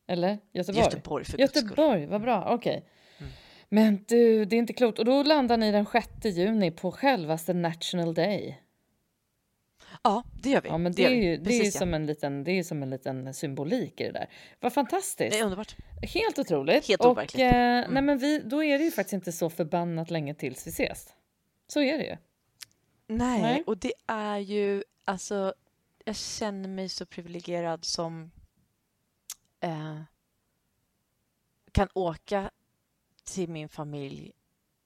[0.07, 0.85] Eller Göteborg?
[0.85, 2.45] Göteborg, för Göteborg, vad bra.
[2.45, 2.77] Okej.
[2.77, 2.89] Okay.
[3.19, 3.33] Mm.
[3.69, 4.99] Men du, det är inte klokt.
[4.99, 8.61] Och då landar ni den 6 juni på självaste National Day.
[10.03, 10.69] Ja, det gör vi.
[10.69, 12.91] Ja, men det, det är ju, det är som en liten, det är som en
[12.91, 14.29] liten symbolik i det där.
[14.61, 15.33] Vad fantastiskt.
[15.33, 15.77] Det är underbart.
[16.03, 16.89] Helt otroligt.
[16.89, 17.05] Helt.
[17.05, 17.95] Och, eh, mm.
[17.95, 21.15] nej, men vi, då är det ju faktiskt inte så förbannat länge tills vi ses.
[21.67, 22.17] Så är det ju.
[23.07, 23.63] Nej, nej.
[23.67, 25.55] och det är ju alltså.
[26.05, 28.31] Jag känner mig så privilegierad som
[29.65, 30.03] eh,
[31.73, 32.51] kan åka
[33.25, 34.33] till min familj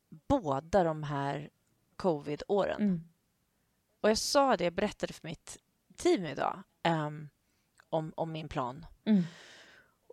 [0.09, 1.51] båda de här
[1.97, 2.83] covid-åren.
[2.83, 3.09] Mm.
[4.01, 5.59] Och jag sa det, jag berättade för mitt
[5.97, 7.29] team idag um,
[7.89, 8.87] om, om min plan.
[9.05, 9.23] Mm.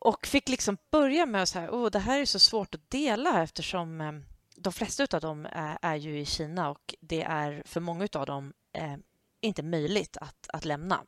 [0.02, 3.44] Och fick liksom börja med att säga, oh, det här är så svårt att dela
[3.44, 4.26] eftersom um,
[4.56, 8.26] de flesta av dem är, är, ju i Kina och det är för många av
[8.26, 8.96] dem eh,
[9.42, 11.06] inte möjligt att, att lämna.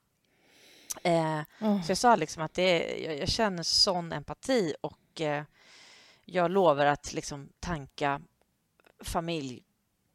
[1.03, 1.81] Eh, oh.
[1.81, 5.43] Så jag sa liksom att det jag, jag, känner sån empati och eh,
[6.25, 8.21] jag lovar att liksom tanka
[9.03, 9.63] familj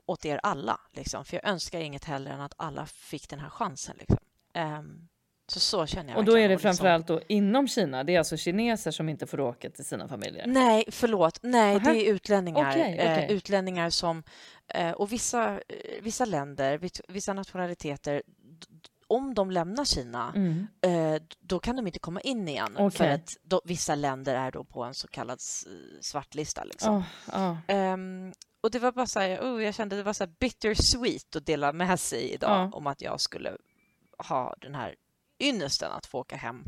[0.07, 0.81] åt er alla.
[0.93, 1.25] Liksom.
[1.25, 3.97] För jag önskar inget hellre än att alla fick den här chansen.
[3.99, 4.19] Liksom.
[4.55, 5.09] Um,
[5.47, 6.19] så så känner jag.
[6.19, 8.05] Och då är det framförallt då inom Kina?
[8.05, 10.47] Det är alltså kineser som inte får åka till sina familjer?
[10.47, 11.39] Nej, förlåt.
[11.43, 11.93] Nej, Aha.
[11.93, 12.71] det är utlänningar.
[12.71, 13.27] Okay, okay.
[13.27, 14.23] Uh, utlänningar som...
[14.79, 15.61] Uh, och vissa, uh,
[16.03, 18.23] vissa länder, vissa nationaliteter
[19.07, 20.67] om de lämnar Kina, mm.
[20.81, 22.77] eh, då kan de inte komma in igen.
[22.77, 22.91] Okay.
[22.91, 25.41] För att då, vissa länder är då på en så kallad
[26.01, 26.65] svartlista.
[26.65, 26.95] Liksom.
[26.95, 27.77] Oh, oh.
[27.77, 31.37] Um, och det var bara så här, oh, jag kände det var så här bittersweet
[31.37, 32.77] att dela med sig idag ja.
[32.77, 33.57] om att jag skulle
[34.19, 34.95] ha den här
[35.41, 36.65] ynnesten att få åka hem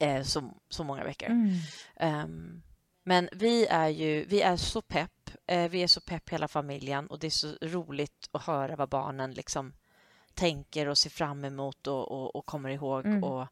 [0.00, 1.28] eh, så, så många veckor.
[1.28, 2.24] Mm.
[2.24, 2.62] Um,
[3.04, 5.30] men vi är ju, vi är så pepp.
[5.46, 8.88] Eh, vi är så pepp hela familjen och det är så roligt att höra vad
[8.88, 9.72] barnen liksom
[10.34, 13.06] tänker och ser fram emot och, och, och kommer ihåg.
[13.06, 13.24] Mm.
[13.24, 13.46] Och,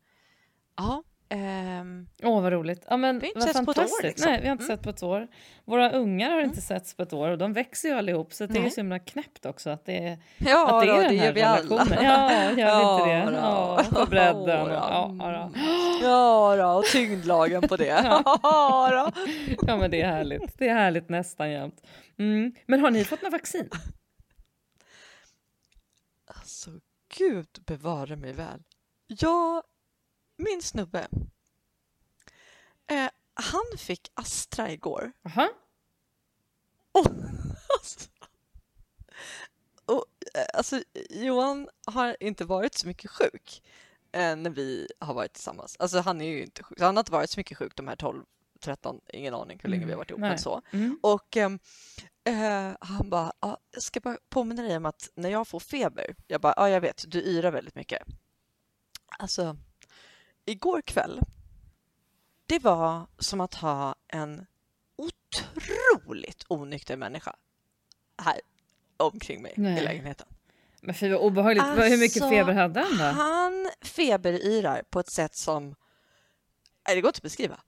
[0.76, 1.02] ja,
[1.34, 2.86] Um, Åh, vad roligt.
[2.90, 4.02] Ja, men, vi har inte setts på ett år.
[4.02, 4.30] Liksom.
[4.30, 4.76] Nej, vi har inte mm.
[4.76, 5.28] sett på ett år.
[5.64, 6.50] Våra ungar har mm.
[6.50, 8.98] inte setts på ett år och de växer ju allihop så det är så himla
[8.98, 11.86] knäppt också att det är, ja, att det, är då, den här det gör relationen.
[12.00, 12.32] vi alla.
[12.32, 13.36] Ja, gör ja, vi inte det?
[13.42, 14.66] Ja, på bredden.
[14.72, 15.60] Ja, ja, då.
[16.02, 17.86] ja då, och tyngdlagen på det.
[18.42, 19.12] ja,
[19.66, 20.58] ja, men det är härligt.
[20.58, 21.82] Det är härligt nästan jämt.
[22.18, 22.54] Mm.
[22.66, 23.68] Men har ni fått något vaccin?
[26.26, 26.70] Alltså,
[27.16, 28.62] gud bevare mig väl.
[29.06, 29.62] Jag
[30.36, 31.08] min snubbe,
[32.86, 35.12] eh, han fick Astra igår.
[35.26, 35.48] Aha.
[36.92, 37.06] Och,
[37.78, 38.08] alltså,
[39.84, 43.62] och, eh, alltså, Johan har inte varit så mycket sjuk
[44.12, 45.76] eh, när vi har varit tillsammans.
[45.78, 46.80] Alltså han är ju inte sjuk.
[46.80, 48.24] Han har inte varit så mycket sjuk de här 12,
[48.60, 50.28] 13, ingen aning hur länge vi har varit ihop, mm.
[50.28, 50.62] men så.
[50.70, 50.98] Mm.
[51.02, 51.58] Och ehm,
[52.24, 56.14] eh, han bara, ah, jag ska bara påminna dig om att när jag får feber,
[56.26, 58.02] jag bara, ja ah, jag vet, du yrar väldigt mycket.
[59.18, 59.56] Alltså,
[60.44, 61.20] igår kväll,
[62.46, 64.46] det var som att ha en
[64.96, 67.36] otroligt onykter människa
[68.22, 68.40] här
[68.96, 69.78] omkring mig Nej.
[69.78, 70.26] i lägenheten.
[70.80, 71.64] Men fy vad obehagligt.
[71.64, 73.04] Alltså, Hur mycket alltså, feber hade han då?
[73.04, 75.74] Han feberyrar på ett sätt som...
[76.86, 77.60] Det går inte att beskriva.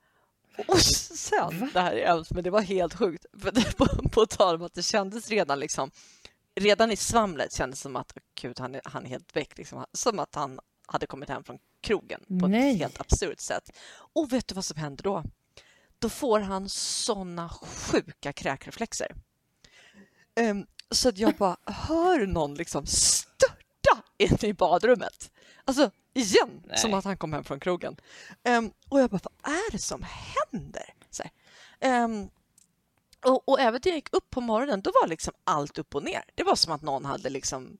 [0.68, 1.68] Och sen, Va?
[1.72, 3.26] det här är hemskt, men det var helt sjukt.
[3.76, 5.90] på, på tal om att det kändes redan liksom...
[6.60, 9.58] Redan i svamlet kändes som att gud, han är, han är helt väck.
[9.58, 9.84] Liksom.
[9.92, 12.72] Som att han hade kommit hem från krogen på Nej.
[12.72, 13.70] ett helt absurt sätt.
[14.14, 15.24] Och vet du vad som händer då?
[15.98, 19.14] Då får han såna sjuka kräkreflexer.
[20.40, 25.30] Um, så att jag bara hör någon liksom störta in i badrummet.
[25.64, 26.78] Alltså igen, Nej.
[26.78, 27.96] som att han kom hem från krogen.
[28.48, 30.94] Um, och jag bara, vad är det som händer?
[31.84, 32.30] Um,
[33.24, 36.02] och, och, även när jag gick upp på morgonen, då var liksom allt upp och
[36.02, 36.22] ner.
[36.34, 37.78] Det var som att någon hade liksom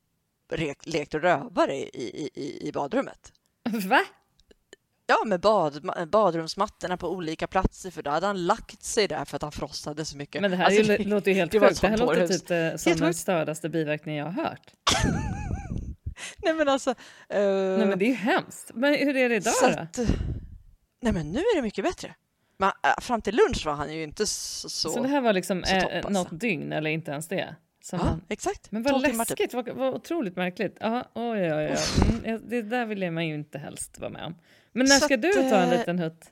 [0.85, 3.33] lekt rövare i, i, i badrummet.
[3.88, 4.01] Va?
[5.07, 9.37] Ja, med bad, badrumsmattorna på olika platser för då hade han lagt sig där för
[9.37, 10.42] att han frostade så mycket.
[10.42, 11.81] Men det här alltså, är, låter ju helt sjukt.
[11.81, 14.73] Det här låter typ eh, som den stördaste biverkningen jag har hört.
[16.42, 16.90] nej men alltså.
[16.90, 16.97] Uh,
[17.79, 18.70] nej men det är ju hemskt.
[18.75, 19.66] Men hur är det idag då?
[19.66, 19.99] Att,
[21.03, 22.14] nej men nu är det mycket bättre.
[22.57, 25.64] Men, äh, fram till lunch var han ju inte så Så det här var liksom
[25.64, 26.11] så topp, alltså.
[26.11, 27.57] något dygn eller inte ens det?
[27.92, 28.23] ja, han...
[28.29, 28.73] exakt.
[28.73, 29.16] Men vad typ.
[29.16, 29.53] läskigt, typ.
[29.53, 30.83] vad, vad otroligt märkligt.
[30.83, 31.77] Aha, oj, oj, oj.
[32.25, 34.35] Mm, det där vill man ju inte helst vara med om.
[34.73, 36.31] Men när så ska att, du ta en eh, liten hutt?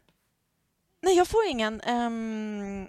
[1.02, 1.80] Nej, jag får ingen.
[1.80, 2.88] Um,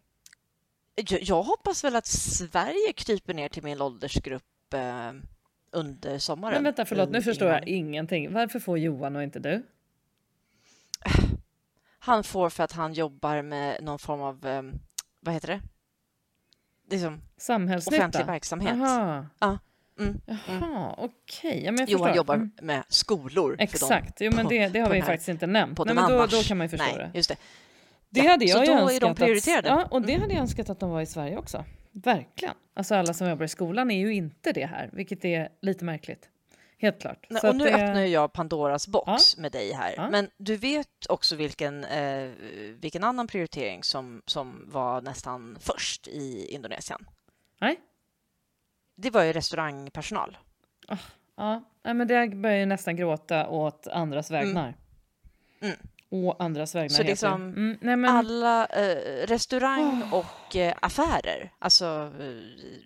[0.96, 5.22] jag, jag, hoppas väl att Sverige kryper ner till min åldersgrupp uh,
[5.74, 6.54] under sommaren.
[6.54, 8.34] Men vänta, förlåt, nu förstår jag ingenting.
[8.34, 9.64] Varför får Johan och inte du?
[12.00, 14.74] Han får för att han jobbar med någon form av, um,
[15.20, 15.62] vad heter det?
[16.94, 17.98] liksom, Samhällsnytta?
[17.98, 18.74] offentlig verksamhet.
[18.74, 19.26] Aha.
[19.40, 19.60] Ja.
[20.00, 20.22] Mm.
[20.26, 20.90] Jaha, mm.
[20.98, 21.72] okej.
[21.72, 21.86] Okay.
[21.86, 22.52] Ja, Johan jobbar mm.
[22.62, 23.56] med skolor.
[23.60, 25.80] Exakt, jo, men det, det har vi faktiskt inte nämnt.
[25.86, 27.18] Nej, men då, då kan man ju förstå Nej, det.
[27.18, 27.36] Just det.
[28.10, 29.74] Det hade jag så då önskat är de prioriterade.
[29.74, 31.66] Att, ja, och det hade jag önskat att de var i Sverige också.
[31.94, 32.56] Verkligen.
[32.74, 36.30] Alltså alla som jobbar i skolan är ju inte det här, vilket är lite märkligt.
[36.78, 37.26] Helt klart.
[37.30, 37.74] Nej, och nu det...
[37.74, 39.42] öppnar jag Pandoras box ja.
[39.42, 39.94] med dig här.
[39.98, 40.10] Ja.
[40.10, 42.32] Men du vet också vilken, eh,
[42.80, 47.06] vilken annan prioritering som, som var nästan först i Indonesien?
[47.62, 47.80] Nej.
[48.96, 50.38] Det var ju restaurangpersonal.
[50.88, 51.02] Oh,
[51.36, 54.76] ja, Nej, men det börjar ju nästan gråta åt andras vägnar.
[55.62, 55.74] Mm.
[55.74, 55.78] Mm.
[56.16, 58.16] Å andras vägnar Så liksom mm, nej, men...
[58.16, 60.14] alla eh, restaurang oh.
[60.14, 62.26] och eh, affärer, alltså eh,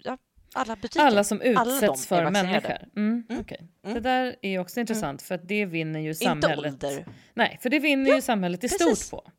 [0.04, 0.18] ja,
[0.54, 1.06] alla butiker.
[1.06, 2.78] Alla som utsätts alla för människor.
[2.96, 3.42] Mm, mm.
[3.42, 3.58] Okay.
[3.84, 3.94] Mm.
[3.94, 6.74] Det där är också intressant för att det vinner ju samhället.
[6.74, 7.06] Inte ålder.
[7.34, 9.00] Nej, för det vinner ja, ju samhället i precis.
[9.00, 9.32] stort på.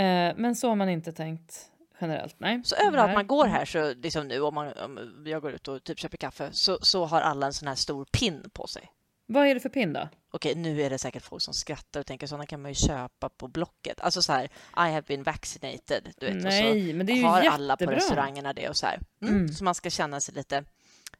[0.00, 2.36] Eh, men så har man inte tänkt generellt.
[2.38, 2.60] Nej.
[2.64, 5.84] Så överallt man går här, så liksom nu om, man, om jag går ut och
[5.84, 8.90] typ köper kaffe, så, så har alla en sån här stor pin på sig.
[9.26, 10.08] Vad är det för pin då?
[10.30, 13.28] Okej, nu är det säkert folk som skrattar och tänker sådana kan man ju köpa
[13.28, 14.00] på Blocket.
[14.00, 14.44] Alltså så här,
[14.76, 16.12] I have been vaccinated.
[16.20, 17.54] Du vet, Nej, men det är ju har jättebra.
[17.54, 19.00] alla på restaurangerna det och så här.
[19.22, 19.48] Mm, mm.
[19.48, 20.64] Så man ska känna sig lite,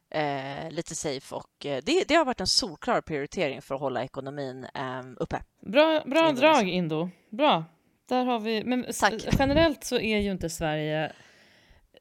[0.09, 4.03] eh, lite safe och eh, det, det har varit en solklar prioritering för att hålla
[4.03, 5.41] ekonomin eh, uppe.
[5.61, 7.09] Bra, bra drag, Indo.
[7.29, 7.63] Bra.
[8.09, 9.13] Där har vi, men Tack.
[9.39, 11.11] generellt så är ju inte Sverige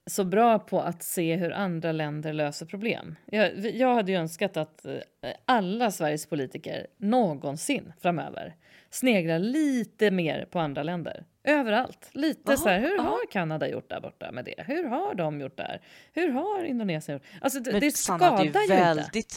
[0.07, 3.17] så bra på att se hur andra länder löser problem.
[3.27, 5.01] Jag, jag hade ju önskat att eh,
[5.45, 8.57] alla Sveriges politiker någonsin framöver
[8.91, 11.25] sneglar lite mer på andra länder.
[11.45, 12.09] Överallt.
[12.13, 13.11] Lite aha, så här, hur aha.
[13.11, 14.65] har Kanada gjort där borta med det?
[14.67, 15.81] Hur har de gjort där?
[16.13, 17.27] Hur har Indonesien gjort?
[17.41, 19.35] Alltså det, det skadar det ju väldigt, inte.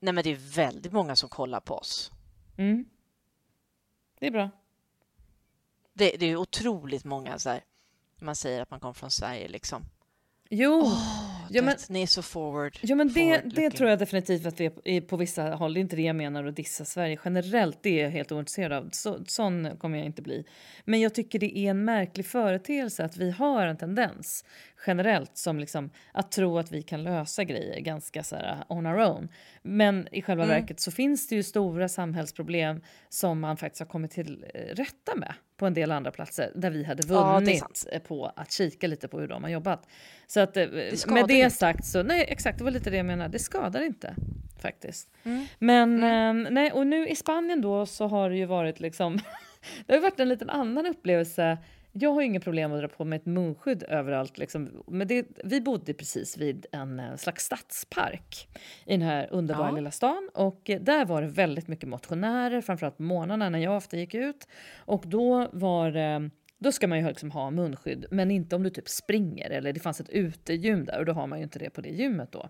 [0.00, 2.12] Nej men det är väldigt många som kollar på oss.
[2.58, 2.84] Mm.
[4.20, 4.50] Det är bra.
[5.92, 7.60] Det, det är otroligt många så här,
[8.24, 9.84] man säger att man kommer från Sverige liksom.
[10.50, 12.78] Jo, oh, ja, men, ni är så forward.
[12.80, 15.74] Ja, men det, det tror jag definitivt att vi är på vissa håll.
[15.74, 17.78] Det är inte det jag menar att dissa Sverige generellt.
[17.82, 18.88] Det är jag helt ointresserad av.
[18.92, 20.44] Så, sån kommer jag inte bli.
[20.84, 24.44] Men jag tycker det är en märklig företeelse att vi har en tendens
[24.86, 28.98] generellt som liksom att tro att vi kan lösa grejer ganska så här on our
[28.98, 29.28] own.
[29.62, 30.60] Men i själva mm.
[30.60, 35.14] verket så finns det ju stora samhällsproblem som man faktiskt har kommit till eh, rätta
[35.16, 39.08] med på en del andra platser där vi hade vunnit ja, på att kika lite
[39.08, 39.88] på hur de har jobbat.
[40.26, 43.06] Så att eh, det med det sagt så nej exakt det var lite det jag
[43.06, 43.30] menade.
[43.30, 44.14] Det skadar inte
[44.58, 45.08] faktiskt.
[45.24, 45.46] Mm.
[45.58, 46.46] Men mm.
[46.46, 49.18] Eh, nej och nu i Spanien då så har det ju varit liksom
[49.86, 51.58] det har varit en liten annan upplevelse
[51.96, 54.38] jag har inga problem att dra på mig ett munskydd överallt.
[54.38, 54.84] Liksom.
[54.86, 58.48] Men det, vi bodde precis vid en eh, slags stadspark
[58.86, 59.74] i den här underbara ja.
[59.74, 60.30] lilla stan.
[60.34, 64.14] Och eh, där var det väldigt mycket motionärer, framförallt på morgnarna när jag ofta gick
[64.14, 64.48] ut.
[64.76, 68.70] Och då var det då ska man ju liksom ha munskydd, men inte om du
[68.70, 71.70] typ springer eller det fanns ett utegym där och då har man ju inte det
[71.70, 72.48] på det gymmet då.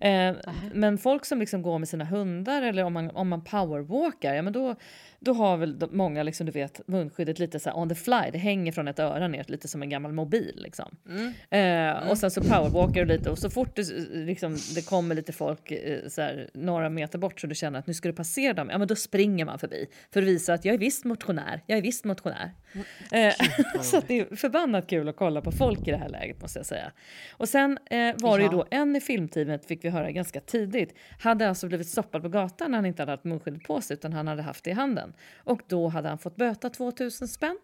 [0.00, 0.36] Eh,
[0.74, 4.42] men folk som liksom går med sina hundar eller om man, om man powerwalkar, ja
[4.42, 4.74] men då,
[5.20, 8.30] då har väl många liksom, du vet, munskyddet lite så on the fly.
[8.32, 10.52] Det hänger från ett öra ner, lite som en gammal mobil.
[10.56, 10.96] Liksom.
[11.08, 11.26] Mm.
[11.50, 12.08] Eh, mm.
[12.08, 15.70] Och sen så powerwalkar du lite och så fort det, liksom, det kommer lite folk
[15.70, 18.68] eh, så här, några meter bort så du känner att nu ska du passera dem,
[18.70, 21.62] ja men då springer man förbi för att visa att jag är visst motionär.
[21.66, 22.52] Jag är visst motionär.
[22.72, 23.28] Mm.
[23.28, 23.34] Eh,
[23.82, 26.66] så det är förbannat kul att kolla på folk i det här läget måste jag
[26.66, 26.92] säga.
[27.30, 30.94] Och sen eh, var det ju då en i filmteamet fick vi höra ganska tidigt
[31.18, 34.12] hade alltså blivit stoppad på gatan när han inte hade haft munskyddet på sig utan
[34.12, 35.05] han hade haft det i handen.
[35.36, 37.58] Och då hade han fått böta 2000 spänn.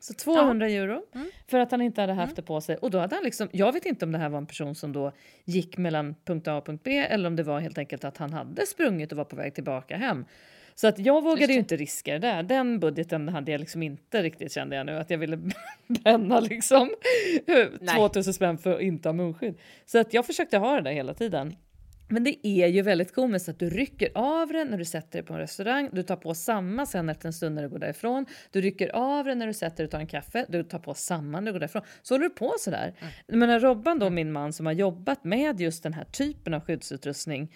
[0.00, 0.82] Så 200 ja.
[0.82, 1.30] euro mm.
[1.46, 2.34] för att han inte hade haft mm.
[2.36, 2.76] det på sig.
[2.76, 4.92] Och då hade han liksom, jag vet inte om det här var en person som
[4.92, 5.12] då
[5.44, 8.32] gick mellan punkt A och punkt B eller om det var helt enkelt att han
[8.32, 10.24] hade sprungit och var på väg tillbaka hem.
[10.74, 12.42] Så att jag vågade ju inte riska det där.
[12.42, 15.38] Den budgeten hade jag liksom inte riktigt kände jag nu att jag ville
[15.86, 16.90] bränna liksom
[17.96, 19.58] 2000 spänn för att inte ha munskydd.
[19.86, 21.56] Så att jag försökte ha det där hela tiden.
[22.08, 25.22] Men det är ju väldigt komiskt att du rycker av den när du sätter dig
[25.22, 25.88] på en restaurang.
[25.92, 28.26] Du tar på samma sen efter en stund när du går därifrån.
[28.50, 30.46] Du rycker av den när du sätter dig och tar en kaffe.
[30.48, 31.82] Du tar på samma när du går därifrån.
[32.02, 32.94] Så håller du på sådär.
[33.28, 33.38] Mm.
[33.38, 34.14] Men Robban då, mm.
[34.14, 37.54] min man som har jobbat med just den här typen av skyddsutrustning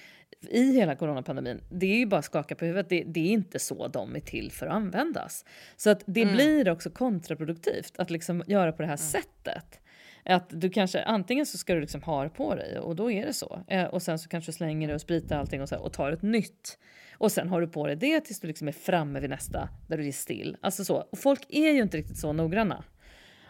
[0.50, 2.88] i hela coronapandemin, det är ju bara att skaka på huvudet.
[2.88, 5.44] Det, det, är inte så de är till för att användas.
[5.76, 6.34] Så att det mm.
[6.34, 9.22] blir också kontraproduktivt att liksom göra på det här mm.
[9.22, 9.81] sättet.
[10.24, 13.26] Att du kanske, antingen så ska du liksom ha det på dig och då är
[13.26, 13.60] det så.
[13.68, 16.12] Eh, och sen så kanske du slänger det och spritar allting och, så, och tar
[16.12, 16.78] ett nytt.
[17.12, 19.98] Och sen har du på dig det tills du liksom är framme vid nästa där
[19.98, 20.56] du är still.
[20.60, 20.96] Alltså så.
[20.96, 22.84] Och folk är ju inte riktigt så noggranna.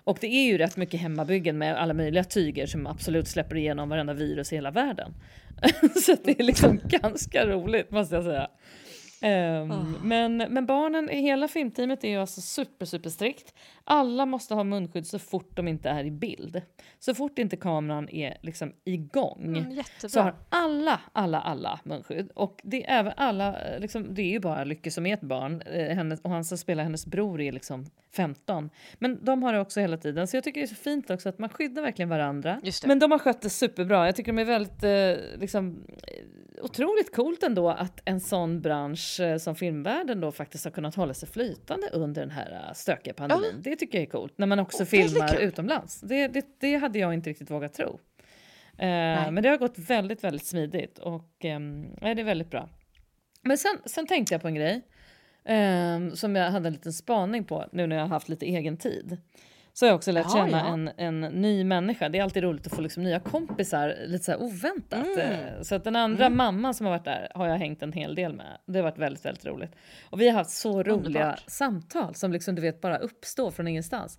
[0.05, 3.89] Och det är ju rätt mycket hemmabyggen med alla möjliga tyger som absolut släpper igenom
[3.89, 5.15] varenda virus i hela världen.
[6.05, 8.49] så det är liksom ganska roligt måste jag säga.
[9.23, 9.85] Um, oh.
[10.03, 13.55] men, men barnen, hela filmteamet är ju alltså super, super strikt.
[13.85, 16.63] Alla måste ha munskydd så fort de inte är i bild.
[16.99, 22.31] Så fort inte kameran är liksom igång mm, så har alla, alla, alla munskydd.
[22.35, 25.63] Och det är även alla, liksom, det är ju bara Lycke som är ett barn
[25.63, 28.71] eh, hennes, och han som spelar hennes bror är liksom 15.
[28.99, 30.27] Men de har det också hela tiden.
[30.27, 32.61] Så jag tycker det är så fint också att man skyddar verkligen varandra.
[32.87, 34.07] Men de har skött det superbra.
[34.07, 35.85] Jag tycker de är väldigt, eh, liksom,
[36.63, 41.15] otroligt coolt ändå att en sån bransch eh, som filmvärlden då faktiskt har kunnat hålla
[41.15, 43.51] sig flytande under den här uh, stökiga pandemin.
[43.55, 43.61] Ja.
[43.71, 44.39] Det tycker jag är coolt.
[44.39, 46.01] När man också oh, filmar utomlands.
[46.01, 47.89] Det, det, det, hade jag inte riktigt vågat tro.
[47.89, 47.99] Uh,
[49.31, 52.69] men det har gått väldigt, väldigt smidigt och um, det är väldigt bra.
[53.43, 54.83] Men sen, sen tänkte jag på en grej
[55.49, 58.77] um, som jag hade en liten spaning på nu när jag har haft lite egen
[58.77, 59.19] tid
[59.73, 60.73] så har jag också lärt Aha, känna ja.
[60.73, 62.09] en, en ny människa.
[62.09, 65.07] Det är alltid roligt att få liksom nya kompisar lite så oväntat.
[65.07, 65.19] Mm.
[65.19, 66.37] Eh, så att den andra mm.
[66.37, 68.59] mamman som har varit där har jag hängt en hel del med.
[68.67, 69.77] Det har varit väldigt, väldigt roligt.
[70.11, 71.45] Och vi har haft så roliga Underbart.
[71.47, 74.19] samtal som liksom du vet bara uppstår från ingenstans.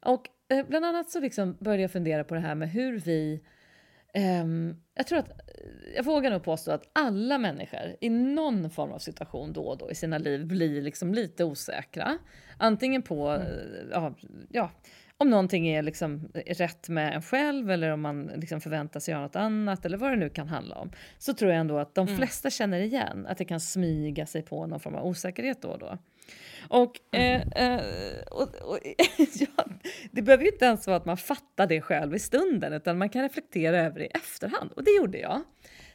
[0.00, 3.42] Och eh, bland annat så liksom började jag fundera på det här med hur vi
[4.42, 5.30] Um, jag tror att,
[5.96, 9.90] jag vågar nog påstå att alla människor i någon form av situation då och då
[9.90, 12.18] i sina liv blir liksom lite osäkra.
[12.58, 13.88] Antingen på, mm.
[13.90, 14.14] ja,
[14.50, 14.70] ja,
[15.20, 19.36] om någonting är liksom rätt med en själv eller om man liksom förväntas göra något
[19.36, 20.90] annat eller vad det nu kan handla om.
[21.18, 22.16] Så tror jag ändå att de mm.
[22.18, 25.78] flesta känner igen att det kan smyga sig på någon form av osäkerhet då och
[25.78, 25.98] då.
[26.68, 27.80] Och, eh, eh,
[28.30, 28.78] och, och
[29.18, 29.64] ja,
[30.10, 33.08] det behöver ju inte ens vara att man fattar det själv i stunden utan man
[33.08, 34.72] kan reflektera över det i efterhand.
[34.72, 35.42] Och det gjorde jag.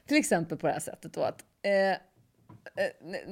[0.08, 1.98] Till exempel på det här sättet då att eh, eh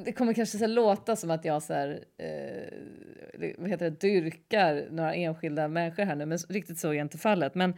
[0.05, 4.87] det kommer kanske så låta som att jag så här, eh, vad heter det, dyrkar
[4.91, 7.55] några enskilda människor här nu, men riktigt så är inte fallet.
[7.55, 7.73] Men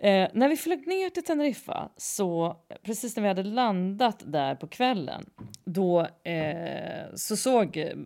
[0.00, 4.66] Eh, när vi flög ner till Teneriffa, så precis när vi hade landat där på
[4.66, 5.24] kvällen,
[5.64, 7.96] då eh, så såg eh,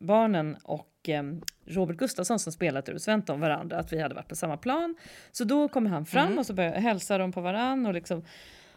[0.00, 1.22] barnen och eh,
[1.66, 4.96] Robert Gustafsson som spelar Ture Sventon varandra, att vi hade varit på samma plan.
[5.32, 6.38] Så då kommer han fram mm.
[6.38, 8.24] och så börjar hälsa de på varandra och liksom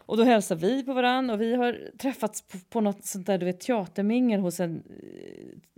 [0.06, 3.38] och då hälsar vi på varandra och vi har träffats på, på något sånt där
[3.38, 4.82] du vet teatermingel hos en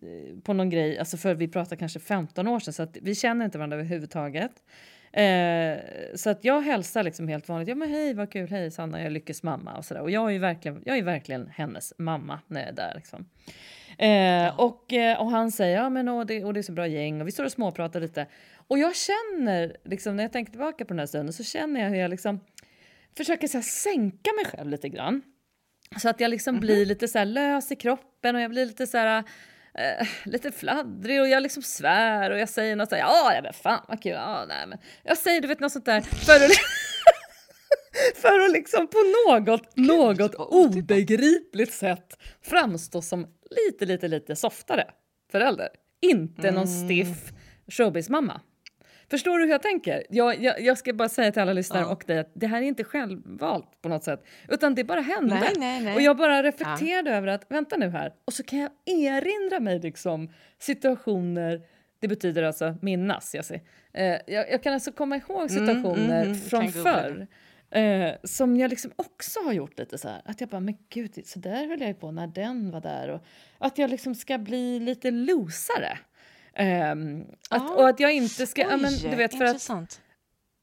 [0.02, 3.14] eh, på någon grej, alltså för vi pratar kanske 15 år sedan så att vi
[3.14, 4.52] känner inte varandra överhuvudtaget.
[5.12, 5.78] Eh,
[6.14, 7.68] så att jag hälsar liksom helt vanligt.
[7.68, 10.00] Ja men hej vad kul, hej Sanna, jag är Lyckes mamma och sådär.
[10.00, 13.26] Och jag är ju verkligen, jag är verkligen hennes mamma när jag är där liksom.
[13.98, 16.86] Eh, och, eh, och han säger ja men och det, och det är så bra
[16.86, 18.26] gäng och vi står och småpratar lite.
[18.68, 21.90] Och jag känner liksom när jag tänker tillbaka på den här stunden så känner jag
[21.90, 22.40] hur jag liksom
[23.16, 25.22] försöker så sänka mig själv lite grann.
[25.98, 26.66] Så att jag liksom mm -hmm.
[26.66, 29.24] blir lite så lös i kroppen och jag blir lite så här
[29.74, 33.84] eh, lite fladdrig och jag liksom svär och jag säger något ja, ja men fan
[33.88, 36.50] vad kul, ja, nej men jag säger du vet något sånt där för att,
[38.20, 38.98] för att liksom på
[39.28, 44.84] något, något obegripligt sätt framstå som lite, lite, lite softare
[45.32, 45.68] förälder.
[46.00, 46.84] Inte någon mm.
[46.84, 47.32] stiff
[47.68, 48.40] showbiz-mamma.
[49.10, 50.04] Förstår du hur jag tänker?
[50.10, 51.92] Jag, jag, jag ska bara säga till alla lyssnare ja.
[51.92, 55.34] och dig att det här är inte självvalt på något sätt, utan det bara hände.
[55.34, 55.94] Nej, nej, nej.
[55.94, 57.16] Och jag bara reflekterade ja.
[57.16, 61.62] över att vänta nu här, och så kan jag erinra mig liksom situationer
[62.00, 63.34] det betyder alltså minnas.
[63.34, 63.60] Jag, ser.
[63.92, 67.26] Eh, jag, jag kan alltså komma ihåg mm, situationer mm, mm, från förr
[67.70, 70.22] eh, som jag liksom också har gjort lite så här.
[70.24, 73.08] Att jag bara, men gud, så där höll jag på när den var där.
[73.08, 73.20] Och
[73.58, 75.98] att jag liksom ska bli lite losare.
[76.58, 78.62] Um, att, ah, och att jag inte ska...
[78.62, 79.90] Oj, ja, men, du vet, för intressant.
[79.92, 80.00] Att,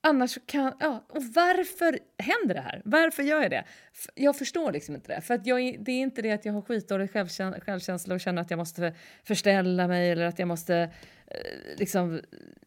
[0.10, 0.74] annars kan...
[0.80, 2.82] Ja, och varför händer det här?
[2.86, 3.64] Varför gör jag det?
[4.16, 5.22] Jag förstår liksom inte det.
[5.22, 8.42] För att jag, det är inte det att jag har skitdålig självkänsla, självkänsla och känner
[8.42, 10.76] att jag måste förställa mig eller att jag måste...
[11.28, 12.22] Eh, liksom,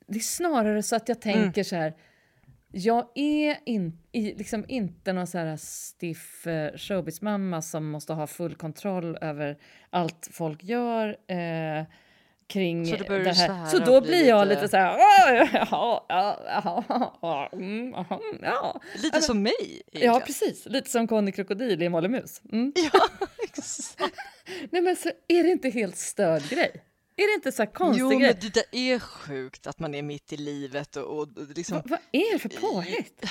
[0.06, 1.64] det är snarare så att jag tänker mm.
[1.64, 1.94] så här...
[2.72, 8.54] Jag är in, liksom inte någon så här stiff eh, showbiz-mamma som måste ha full
[8.54, 9.58] kontroll över
[9.90, 11.16] allt folk gör.
[11.26, 11.84] Eh,
[12.46, 13.66] kring så det, här.
[13.66, 14.98] Så då blir jag lite, lite så här,
[15.70, 16.84] ja, ja,
[17.22, 17.94] ja, mm,
[18.42, 18.80] ja.
[18.94, 19.82] Lite alltså, som mig.
[19.92, 20.66] Ja, precis.
[20.66, 22.40] Lite som Conny Krokodil i Molly Mus.
[22.52, 22.72] Mm.
[22.92, 23.08] Ja,
[23.42, 24.12] exakt.
[24.70, 26.82] Nej, men så är det inte helt störd grej?
[27.16, 30.32] Är det inte så konstig jo, men det där är sjukt att man är mitt
[30.32, 31.82] i livet och, och liksom...
[31.84, 33.24] vad är det för påhitt?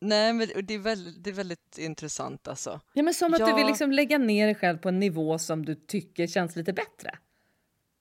[0.00, 2.80] Nej, men det är, väldigt, det är väldigt intressant alltså.
[2.92, 3.46] Ja, men som att ja.
[3.46, 6.72] du vill liksom lägga ner dig själv på en nivå som du tycker känns lite
[6.72, 7.18] bättre.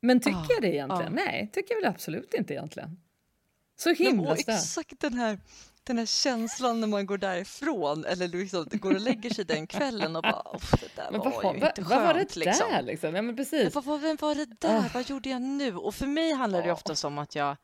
[0.02, 1.20] Men tycker ah, jag det egentligen?
[1.20, 1.26] Ah.
[1.26, 3.00] Nej, tycker jag väl absolut inte egentligen.
[3.76, 5.40] Så himla Men, Exakt den här,
[5.84, 10.16] den här känslan när man går därifrån eller liksom går och lägger sig den kvällen
[10.16, 11.90] och bara det där men var vad, ju inte skönt.
[11.90, 12.72] Vad var det liksom.
[12.72, 13.16] där liksom?
[13.16, 13.76] Ja men precis.
[13.76, 14.80] Men vad, vem var det där?
[14.80, 14.94] Oh.
[14.94, 15.76] Vad gjorde jag nu?
[15.76, 16.74] Och för mig handlar det oh.
[16.74, 17.58] ofta om att jag,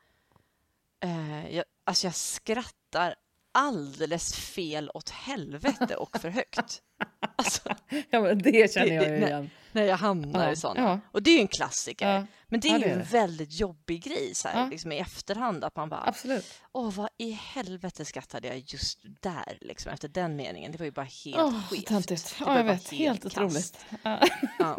[1.02, 3.14] eh, jag, alltså jag skrattar
[3.52, 6.82] alldeles fel åt helvete och för högt.
[7.36, 7.68] Alltså,
[8.10, 9.30] ja, men det känner jag ju igen.
[9.30, 10.52] När, när jag hamnar ja.
[10.52, 10.80] i sådana.
[10.80, 11.00] Ja.
[11.12, 12.08] Och det är ju en klassiker.
[12.08, 12.26] Ja.
[12.48, 15.64] Men det är ju det är en väldigt jobbig grej så här, liksom i efterhand
[15.64, 16.54] att man bara Absolut.
[16.72, 20.72] Åh, vad i helvete skrattade jag just där liksom efter den meningen.
[20.72, 22.36] Det var ju bara helt oh, skevt.
[22.40, 22.90] Ja, jag vet.
[22.90, 23.86] Helt, helt otroligt.
[24.02, 24.20] Ja.
[24.58, 24.76] nej, ja,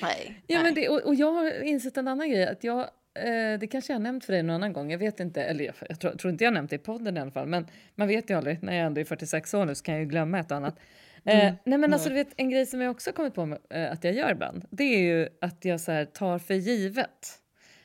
[0.00, 0.62] nej.
[0.62, 3.92] Men det, och, och jag har insett en annan grej att jag Eh, det kanske
[3.92, 4.90] jag har nämnt för dig någon annan gång.
[4.90, 7.20] Jag vet inte, eller jag, jag tror, tror, inte jag nämnt det i podden i
[7.20, 7.46] alla fall.
[7.46, 8.62] Men man vet ju aldrig.
[8.62, 10.78] När jag ändå är 46 år nu så kan jag ju glömma ett och annat.
[11.28, 11.56] Eh, mm.
[11.64, 14.14] nej men alltså du vet en grej som jag också kommit på eh, att jag
[14.14, 14.64] gör ibland.
[14.70, 17.40] Det är ju att jag så här, tar för givet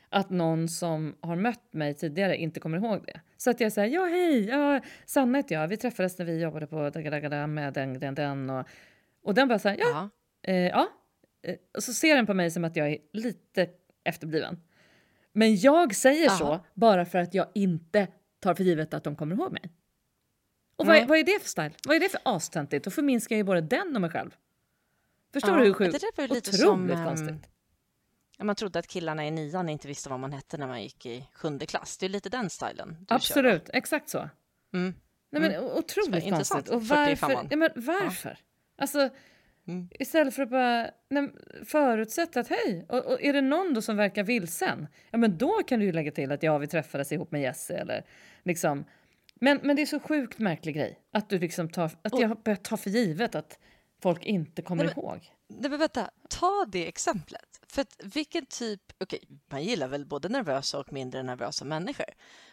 [0.10, 3.22] att någon som har mött mig tidigare inte kommer ihåg det.
[3.38, 6.68] Så att jag säger ja hej, ja, Sanna heter jag, vi träffades när vi jobbade
[6.68, 6.76] på
[7.48, 8.68] med den, den, den och,
[9.24, 10.10] och den bara så här, ja,
[10.48, 10.90] eh, ja.
[11.76, 13.68] Och så ser den på mig som att jag är lite
[14.04, 14.60] efterbliven.
[15.34, 16.38] Men jag säger Aha.
[16.38, 18.08] så bara för att jag inte
[18.40, 19.62] tar för givet att de kommer ihåg mig.
[20.84, 21.72] Och vad, är, vad är det för style?
[21.88, 22.86] Vad är det för astöntigt?
[22.86, 24.36] Då förminskar jag ju både den och mig själv.
[25.34, 26.06] Förstår ja, du hur sjukt?
[26.16, 27.50] Det lite Otroligt som, konstigt.
[28.40, 31.06] Um, man trodde att killarna i nian inte visste vad man hette när man gick
[31.06, 31.98] i sjunde klass.
[31.98, 33.06] Det är lite den stilen.
[33.08, 33.76] Absolut, kör.
[33.76, 34.30] exakt så.
[34.74, 34.94] Mm.
[35.30, 35.64] Nej, men, mm.
[35.64, 36.70] Otroligt konstigt.
[36.70, 37.48] Och varför?
[37.50, 38.38] Ja, men varför?
[38.40, 38.82] Ja.
[38.82, 39.10] Alltså,
[39.68, 39.90] Mm.
[40.00, 41.30] Istället för att bara nej,
[41.66, 45.64] förutsätta att hej, och, och, är det någon då som verkar vilsen, ja men då
[45.68, 48.06] kan du ju lägga till att ja, vi träffades ihop med Jesse eller
[48.44, 48.86] liksom.
[49.44, 52.58] Men, men det är så sjukt märklig grej att du liksom tar, att jag börjar
[52.58, 53.60] ta för givet att
[54.02, 55.34] folk inte kommer nej, men, ihåg.
[55.48, 57.60] Nej men vänta, ta det exemplet.
[57.68, 62.06] För att vilken typ, okej, okay, man gillar väl både nervösa och mindre nervösa människor.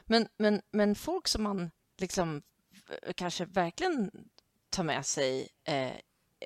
[0.05, 2.43] Men, men, men folk som man liksom
[3.15, 4.11] kanske verkligen
[4.71, 5.93] tar med sig eh,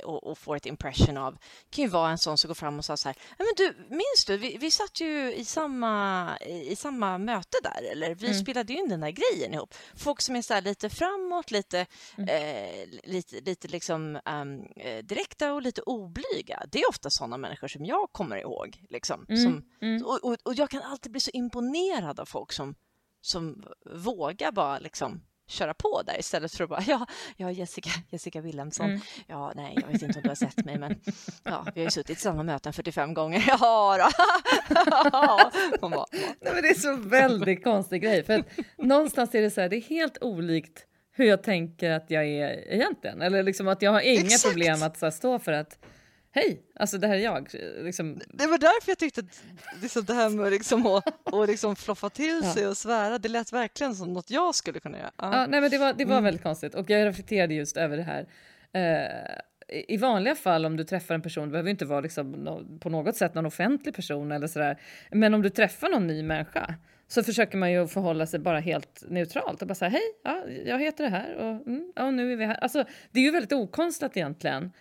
[0.05, 1.39] och, och, får ett impression av
[1.71, 4.25] kan ju vara en sån som går fram och sa så här, men du, minns
[4.27, 8.39] du, vi, vi satt ju i samma, i samma möte där, eller vi mm.
[8.39, 9.75] spelade ju in den där grejen ihop.
[9.97, 11.87] Folk som är så lite framåt, lite,
[12.19, 12.29] mm.
[12.29, 14.67] eh, lite, lite liksom um,
[15.03, 16.63] direkta och lite oblyga.
[16.69, 18.85] Det är ofta sådana människor som jag kommer ihåg.
[18.91, 19.43] Liksom, mm.
[19.43, 20.05] Som, mm.
[20.05, 22.75] och, och, och, jag kan alltid bli så imponerad av folk som,
[23.21, 28.41] som vågar bara liksom köra på där istället för att bara ja, ja Jessica, Jessica
[28.41, 28.87] Wilhelmsson.
[28.87, 29.01] Mm.
[29.27, 31.01] Ja, nej, jag vet inte om du har sett mig, men
[31.43, 33.45] ja, vi har ju suttit i samma möten 45 gånger.
[33.61, 34.11] Ja, då.
[35.81, 38.47] Hon bara, nej, men det är så väldigt konstig grej, för att
[38.79, 40.87] någonstans är det så här, det är helt olikt
[41.17, 44.55] hur jag tänker att jag är egentligen, eller liksom att jag har inga Exakt.
[44.55, 45.79] problem att här, stå för att
[46.35, 47.49] hej, alltså det här är jag.
[47.79, 48.21] Liksom.
[48.29, 49.43] Det var därför jag tyckte att
[49.83, 52.69] liksom det här med liksom att och liksom floffa till sig ja.
[52.69, 55.11] och svära, det lät verkligen som något jag skulle kunna göra.
[55.17, 56.25] Ja, ja nej, men det var, det var mm.
[56.25, 58.27] väldigt konstigt och jag reflekterade just över det här.
[58.77, 59.39] Uh,
[59.89, 62.49] i vanliga fall om du träffar en person, det behöver inte vara liksom
[62.81, 64.79] på något sätt någon offentlig person eller sådär,
[65.11, 66.75] men om du träffar någon ny människa
[67.09, 70.79] så försöker man ju förhålla sig bara helt neutralt och bara säga hej, ja, jag
[70.79, 72.55] heter det här och, mm, ja, nu är vi här.
[72.55, 74.73] Alltså, det är ju väldigt okonstlat egentligen.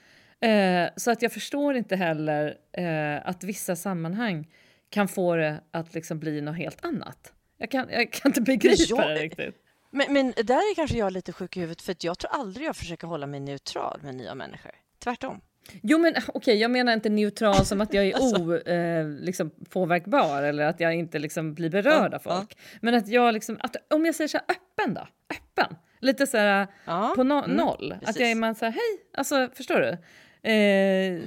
[0.44, 4.48] Eh, så att jag förstår inte heller eh, att vissa sammanhang
[4.90, 7.34] kan få det att liksom bli något helt annat.
[7.58, 9.56] Jag kan, jag kan inte begripa jag, det riktigt.
[9.92, 12.76] Men, men där är kanske jag lite sjuk i huvudet för jag tror aldrig jag
[12.76, 14.72] försöker hålla mig neutral med nya människor.
[15.00, 15.42] Tvärtom.
[15.82, 18.42] Jo men okej, okay, jag menar inte neutral som att jag är alltså.
[18.42, 22.58] o, eh, liksom, påverkbar eller att jag inte liksom, blir berörd ja, av folk.
[22.58, 22.78] Ja.
[22.82, 25.76] Men att jag liksom, att, om jag säger så här öppen då, öppen.
[26.00, 27.96] Lite så här ja, på no mm, noll.
[28.00, 28.10] Precis.
[28.10, 29.98] Att jag är man så här, hej, alltså förstår du?
[30.44, 31.22] Eh,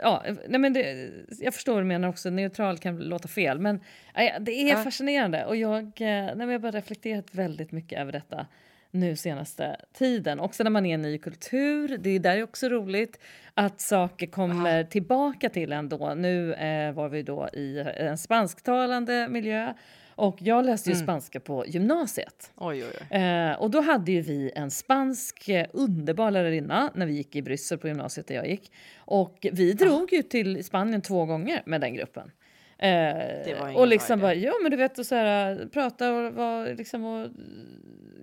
[0.00, 3.58] ja, nej men det, jag förstår vad du menar också, neutral kan låta fel.
[3.58, 3.76] Men
[4.14, 4.76] eh, det är ja.
[4.76, 8.46] fascinerande och jag, eh, nej men jag har bara reflekterat väldigt mycket över detta
[8.90, 10.40] nu senaste tiden.
[10.40, 13.20] Också när man är en ny kultur, det är där också roligt
[13.54, 14.90] att saker kommer Aha.
[14.90, 16.14] tillbaka till en då.
[16.14, 19.74] Nu eh, var vi då i en spansktalande miljö
[20.22, 21.06] och jag läste ju mm.
[21.06, 22.52] spanska på gymnasiet.
[22.56, 23.18] Oj, oj, oj.
[23.18, 27.42] Eh, och då hade ju vi en spansk eh, underbar lärarinna när vi gick i
[27.42, 28.72] Bryssel på gymnasiet där jag gick.
[28.96, 30.16] Och vi drog ah.
[30.16, 32.30] ju till Spanien två gånger med den gruppen.
[32.78, 37.04] Eh, och liksom bara, ja men du vet, och så här, prata och var liksom
[37.04, 37.28] och,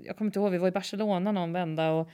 [0.03, 2.09] jag kommer inte ihåg, vi var i Barcelona någon vända och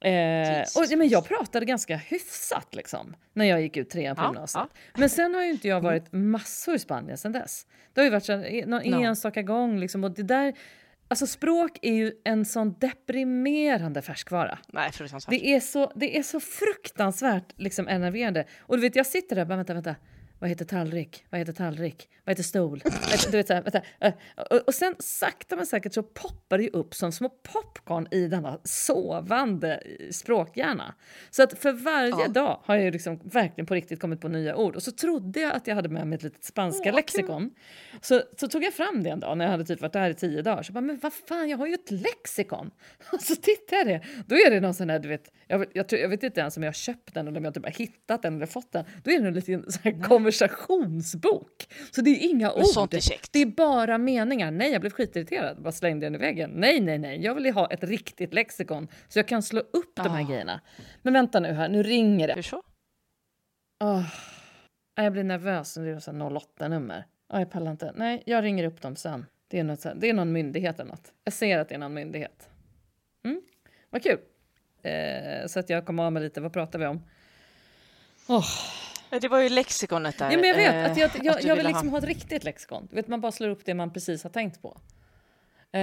[0.00, 4.26] Eh, och, men jag pratade ganska hyfsat liksom, när jag gick ut trean på ja,
[4.26, 4.64] gymnasiet.
[4.72, 4.80] Ja.
[4.94, 5.84] Men sen har ju inte jag mm.
[5.84, 7.66] varit massor i Spanien sen dess.
[7.92, 8.36] Det har ju varit så,
[8.66, 9.02] någon no.
[9.02, 10.54] enstaka gång liksom, och det där
[11.08, 14.58] Alltså språk är ju en sån deprimerande färskvara.
[14.68, 14.90] Nej,
[15.28, 18.44] det, är så, det är så fruktansvärt liksom, enerverande.
[18.58, 19.94] Och du vet, jag sitter där och bara vänta, vänta.
[20.38, 21.24] Vad heter tallrik?
[21.30, 22.08] Vad heter tallrik?
[22.24, 22.82] Vad heter stol?
[23.30, 23.82] du vet, så här, vänta.
[24.66, 28.58] Och sen sakta men säkert så poppar det ju upp som små popcorn i denna
[28.64, 30.94] sovande språkhjärna.
[31.30, 32.28] Så att för varje ja.
[32.28, 34.76] dag har jag liksom verkligen på riktigt kommit på nya ord.
[34.76, 37.50] Och så trodde jag att jag hade med mig ett litet spanska oh, lexikon.
[38.00, 40.14] Så, så tog jag fram det en dag när jag hade typ varit där i
[40.14, 40.62] tio dagar.
[40.62, 42.70] Så bara, men vad fan, jag har ju ett lexikon!
[43.12, 45.86] Och så tittar jag det, då är det någon sån här, du vet, jag, jag,
[45.90, 48.22] jag, vet inte ens om jag har köpt den eller om jag typ har hittat
[48.22, 48.84] den eller fått den.
[49.04, 49.90] Då är det en liten så här
[50.26, 51.68] konversationsbok.
[51.90, 52.66] Så det är inga ord.
[52.66, 53.02] Sånt är
[53.32, 54.50] det är bara meningar.
[54.50, 55.62] Nej, jag blev skitirriterad.
[55.62, 56.50] Bara slängde den i väggen.
[56.50, 57.20] Nej, nej, nej.
[57.20, 60.04] Jag vill ha ett riktigt lexikon så jag kan slå upp oh.
[60.04, 60.28] de här ah.
[60.28, 60.60] grejerna.
[61.02, 62.34] Men vänta nu här, nu ringer det.
[62.34, 62.62] Hur så?
[63.84, 64.14] Oh.
[64.94, 65.74] Jag blir nervös.
[65.74, 67.04] Det är 08-nummer.
[67.28, 67.92] Oh, jag pallar inte.
[67.96, 69.26] Nej, jag ringer upp dem sen.
[69.48, 71.12] Det är, något, det är någon myndighet eller något.
[71.24, 72.48] Jag ser att det är någon myndighet.
[73.24, 73.42] Mm.
[73.90, 74.18] Vad kul.
[74.82, 76.40] Eh, så att jag kommer av mig lite.
[76.40, 77.02] Vad pratar vi om?
[78.28, 78.46] Oh.
[79.10, 80.30] Det var ju lexikonet där.
[80.30, 81.92] Ja, men jag vet, att jag, jag, jag, jag vill liksom ha.
[81.92, 82.88] ha ett riktigt lexikon.
[82.90, 84.80] vet, man bara slår upp det man precis har tänkt på.
[85.76, 85.80] Uh,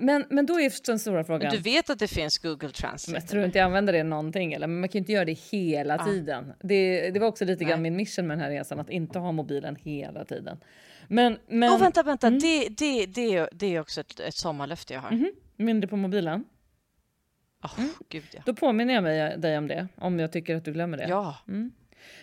[0.00, 1.42] men, men då är den stora frågan...
[1.42, 3.20] Men du vet att det finns Google Translate?
[3.20, 5.94] Jag tror inte jag använder det någonting, eller, men man kan inte göra det hela
[5.94, 6.04] ah.
[6.04, 6.52] tiden.
[6.60, 9.32] Det, det var också lite grann min mission med den här resan, att inte ha
[9.32, 10.58] mobilen hela tiden.
[11.08, 11.72] Men, men...
[11.72, 12.38] Oh, vänta, vänta, mm.
[12.38, 15.10] det, det, det, det är också ett, ett sommarlöfte jag har.
[15.10, 15.62] Mm -hmm.
[15.64, 16.44] Mindre på mobilen?
[17.62, 17.90] Oh, mm.
[18.08, 18.42] Gud, ja.
[18.46, 21.08] Då påminner jag mig, dig om det, om jag tycker att du glömmer det.
[21.08, 21.36] Ja.
[21.48, 21.72] Mm.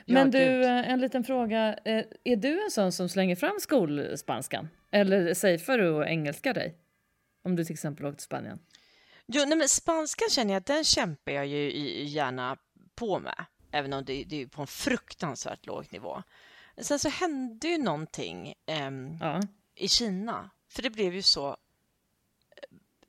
[0.05, 0.65] Men ja, du, Gud.
[0.65, 1.77] Eh, en liten fråga.
[1.85, 4.69] Eh, är du en sån som slänger fram skolspanskan?
[4.91, 6.77] Eller safear du och engelska dig?
[7.43, 8.59] Om du till exempel åker till Spanien.
[9.27, 11.71] Jo, nej, men spanskan känner jag, den kämpar jag ju
[12.03, 12.57] gärna
[12.95, 13.45] på med.
[13.71, 16.23] Även om det, det är på en fruktansvärt låg nivå.
[16.77, 19.41] Sen så hände ju någonting eh, ja.
[19.75, 20.49] i Kina.
[20.69, 21.49] För det blev ju så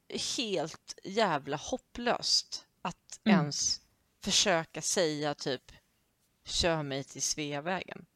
[0.09, 3.39] eh, helt jävla hopplöst att mm.
[3.41, 3.81] ens
[4.21, 5.73] försöka säga typ
[6.45, 8.07] kör mig till Sveavägen.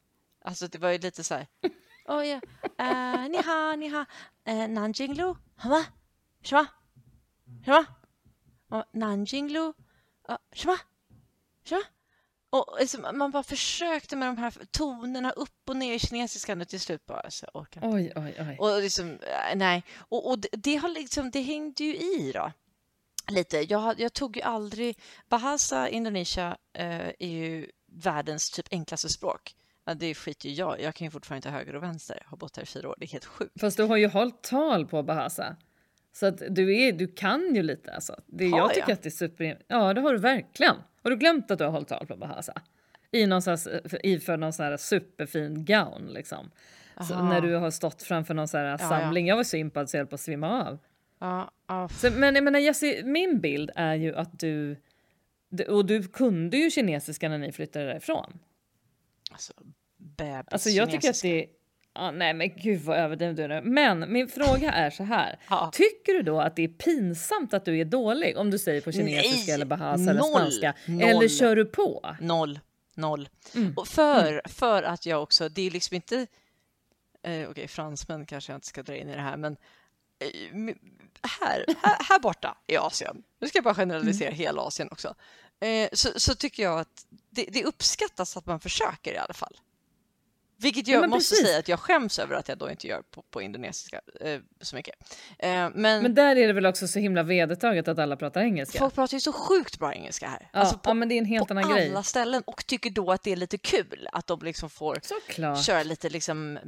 [0.44, 1.46] Alltså det var ju lite så här.
[2.08, 2.40] Oh ja,
[2.80, 4.04] uh, ni ha, ni ha,
[4.48, 5.84] uh, Nanjinglu, va?
[6.42, 6.66] Shma?
[7.64, 7.86] Shma?
[8.72, 9.72] Uh, Nanjinglu,
[10.28, 10.78] uh, shma?
[11.64, 11.82] Shma?
[12.50, 16.68] Och liksom, man bara försökte med de här tonerna upp och ner i kinesiskan och
[16.68, 18.56] till slut bara så orkar Oj, oj, oj.
[18.58, 19.84] Och liksom, eh, nej.
[19.98, 22.52] Och, och det, det, har liksom, det hängde ju i då.
[23.30, 23.58] Lite.
[23.58, 24.98] Jag, jag tog ju aldrig...
[25.28, 29.54] Bahasa Indonesia eh, är ju världens typ enklaste språk.
[29.84, 32.22] Ja, det skiter ju jag Jag kan ju fortfarande inte höger och vänster.
[32.26, 32.94] Har bott här i fyra år.
[32.98, 33.60] Det är helt sjukt.
[33.60, 35.56] Fast du har ju hållit tal på Bahasa.
[36.12, 38.20] Så att du, är, du kan ju lite alltså.
[38.26, 38.92] Det, har jag tycker jag?
[38.92, 39.62] att det är super...
[39.68, 40.76] Ja, det har du verkligen.
[41.02, 42.62] Har du glömt att du har hållit tal på Bahasa?
[43.10, 46.50] I någon sån här, iför någon sån här superfin gown liksom.
[47.10, 49.26] När du har stått framför någon sån här ja, samling.
[49.26, 49.32] Ja.
[49.32, 50.78] Jag var så impad så jag höll på att svimma av.
[51.18, 51.88] Ja, ja.
[51.88, 54.76] Så, men jag menar Jessie, min bild är ju att du
[55.68, 58.38] och du kunde ju kinesiska när ni flyttade därifrån.
[59.30, 59.52] Alltså,
[59.96, 61.46] bebis Alltså jag tycker att det
[62.00, 63.60] Ah, nej men gud vad överdriven du är nu.
[63.70, 65.38] Men min fråga är så här.
[65.50, 65.70] Ja.
[65.72, 68.92] Tycker du då att det är pinsamt att du är dålig om du säger på
[68.92, 70.74] kinesiska nej, eller bahasa eller spanska?
[70.86, 71.02] Noll.
[71.02, 72.16] Eller kör du på?
[72.20, 72.60] Noll.
[72.94, 73.28] Noll.
[73.54, 73.72] Mm.
[73.76, 74.40] Och för, mm.
[74.48, 76.26] för att jag också, det är liksom inte, eh,
[77.22, 79.56] okej okay, fransmän kanske jag inte ska dra in i det här, men
[80.18, 80.74] eh,
[81.22, 84.38] här, här, här borta i Asien, nu ska jag bara generalisera mm.
[84.38, 85.14] hela Asien också,
[85.60, 89.56] eh, så, så, tycker jag att det, det, uppskattas att man försöker i alla fall.
[90.60, 91.46] Vilket jag ja, måste precis.
[91.46, 94.76] säga att jag skäms över att jag då inte gör på, på indonesiska eh, så
[94.76, 94.94] mycket.
[95.38, 98.78] Eh, men, men där är det väl också så himla vedertaget att alla pratar engelska?
[98.78, 100.48] Folk pratar ju så sjukt bra engelska här.
[100.52, 101.86] Ja, alltså på, ja men det är en helt annan grej.
[101.86, 104.98] På alla ställen och tycker då att det är lite kul att de liksom får
[105.02, 105.64] Såklart.
[105.64, 106.58] köra lite liksom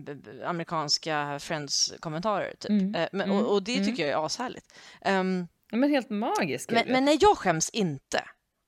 [0.44, 2.70] amerikanska Friends-kommentarer typ.
[2.70, 2.94] Mm.
[2.94, 3.86] Eh, men, och, och, det mm.
[3.86, 4.74] tycker jag är ashärligt.
[5.04, 6.70] Um, men helt magiskt.
[6.70, 8.24] Men, men nej, jag skäms inte.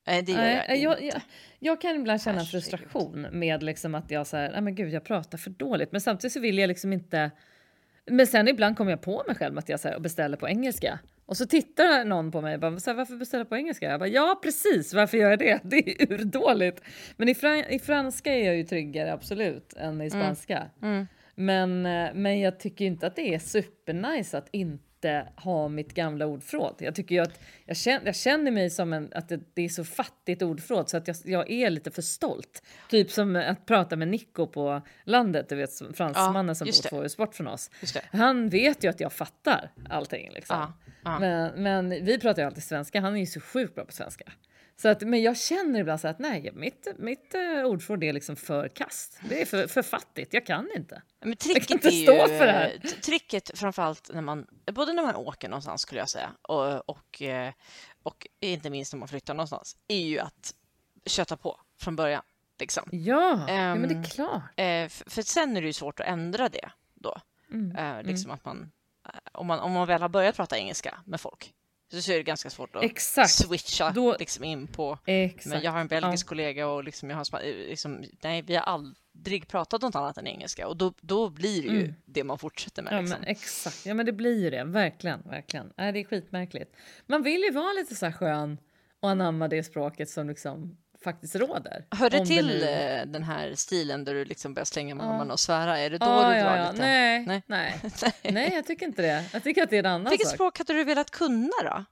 [0.06, 1.22] Nej, det gör jag, jag, jag, jag,
[1.58, 5.38] jag kan ibland känna frustration med liksom att jag säger, nej men gud, jag pratar
[5.38, 5.92] för dåligt.
[5.92, 7.30] Men samtidigt så vill jag liksom inte.
[8.06, 10.98] Men sen ibland kommer jag på mig själv att jag så här, beställer på engelska
[11.26, 13.90] och så tittar någon på mig och bara, så här, varför beställer på engelska?
[13.90, 15.60] Jag bara, ja precis, varför gör jag det?
[15.64, 16.82] Det är urdåligt.
[17.16, 20.10] Men i, fran i franska är jag ju tryggare absolut än i mm.
[20.10, 20.70] spanska.
[20.82, 20.94] Mm.
[20.94, 21.06] Mm.
[21.34, 25.94] Men, eh, men jag tycker inte att det är supernice att inte inte ha mitt
[25.94, 26.74] gamla ordförråd.
[26.78, 29.68] Jag tycker ju att jag känner, jag känner mig som en, att det, det, är
[29.68, 32.62] så fattigt ordförråd så att jag, jag, är lite för stolt.
[32.90, 37.02] Typ som att prata med Nico på landet, du vet fransmannen ja, som bor två
[37.02, 37.70] hus bort från oss.
[38.12, 40.56] Han vet ju att jag fattar allting liksom.
[40.56, 40.72] Ja,
[41.04, 41.18] ja.
[41.18, 44.24] Men, men vi pratar ju alltid svenska, han är ju så sjukt bra på svenska.
[44.82, 48.36] Så att, men jag känner ibland så att nej, mitt, mitt uh, ordförråd är liksom
[48.36, 49.20] för kast.
[49.28, 51.02] Det är för, för fattigt, jag kan inte.
[51.20, 52.78] Men tricket jag kan inte stå ju, för det här.
[53.02, 57.52] Tricket framförallt när man, både när man åker någonstans skulle jag säga och, och, eh,
[58.02, 60.54] och inte minst när man flyttar någonstans, är ju att
[61.06, 62.22] köta på från början.
[62.58, 62.88] Liksom.
[62.92, 64.42] Ja, um, ja, men det är ehm, klart.
[64.56, 67.20] Eh, för, för, sen är det ju svårt att ändra det då.
[67.50, 67.76] Mm.
[67.76, 68.34] Eh, liksom mm.
[68.34, 68.72] att man,
[69.08, 71.54] eh, om, man, om man väl har börjat prata engelska med folk
[72.00, 73.30] så är det ganska svårt att Exakt.
[73.30, 74.16] switcha Då...
[74.18, 74.98] liksom in på...
[75.06, 75.46] Exakt.
[75.46, 76.28] Men jag har en belgisk ja.
[76.28, 80.68] kollega och liksom jag har liksom, nej, vi har aldrig pratat något annat än engelska
[80.68, 81.94] och då, då blir det ju mm.
[82.04, 82.92] det man fortsätter med.
[82.92, 83.20] Ja, liksom.
[83.20, 85.72] men exakt, ja men det blir ju det, verkligen, verkligen.
[85.76, 86.76] Nej, det är skitmärkligt.
[87.06, 88.58] Man vill ju vara lite så här skön
[89.00, 91.84] och anamma det språket som liksom faktiskt råder.
[91.90, 93.00] Hör det till det nu...
[93.00, 95.78] Eh, den här stilen där du liksom börjar slänga med armarna och svära?
[95.78, 96.82] Är det då ja, du drar ja, lite?
[96.82, 97.42] Nej, nej.
[98.02, 98.12] Nej.
[98.22, 99.24] nej, jag tycker inte det.
[99.32, 100.34] Jag tycker att det är en annan Vilket sak.
[100.34, 101.84] språk hade du velat kunna då?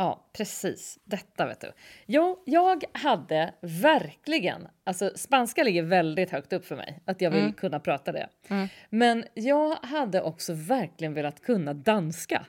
[0.00, 0.98] Ja, precis.
[1.04, 1.72] Detta vet du.
[2.06, 7.40] Jo, jag hade verkligen, alltså spanska ligger väldigt högt upp för mig, att jag vill
[7.40, 7.52] mm.
[7.52, 8.28] kunna prata det.
[8.48, 8.68] Mm.
[8.90, 12.46] Men jag hade också verkligen velat kunna danska.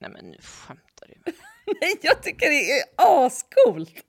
[0.00, 1.32] Nej men nu skämtar du
[1.80, 4.04] Nej, jag tycker det är ascoolt!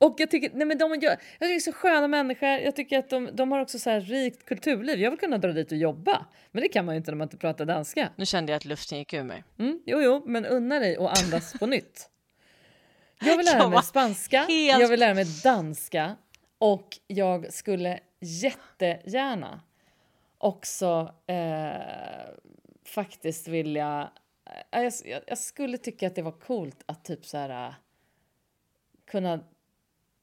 [0.00, 2.48] Och jag tycker, nej men de gör, jag tycker det är så sköna människor.
[2.48, 5.00] Jag tycker att de, de har också så här rikt kulturliv.
[5.00, 6.26] Jag vill kunna dra dit och jobba.
[6.50, 8.10] Men det kan man ju inte när man inte pratar danska.
[8.16, 9.44] Nu kände jag att luften gick ur mig.
[9.58, 12.10] Mm, jo, jo, men unna dig och andas på nytt.
[13.20, 14.80] Jag vill lära mig spanska, helt...
[14.80, 16.16] jag vill lära mig danska
[16.58, 19.60] och jag skulle jättegärna
[20.38, 21.70] också eh,
[22.84, 24.10] faktiskt vilja...
[24.72, 27.74] Eh, jag, jag, skulle tycka att det var coolt att typ så här eh,
[29.06, 29.40] kunna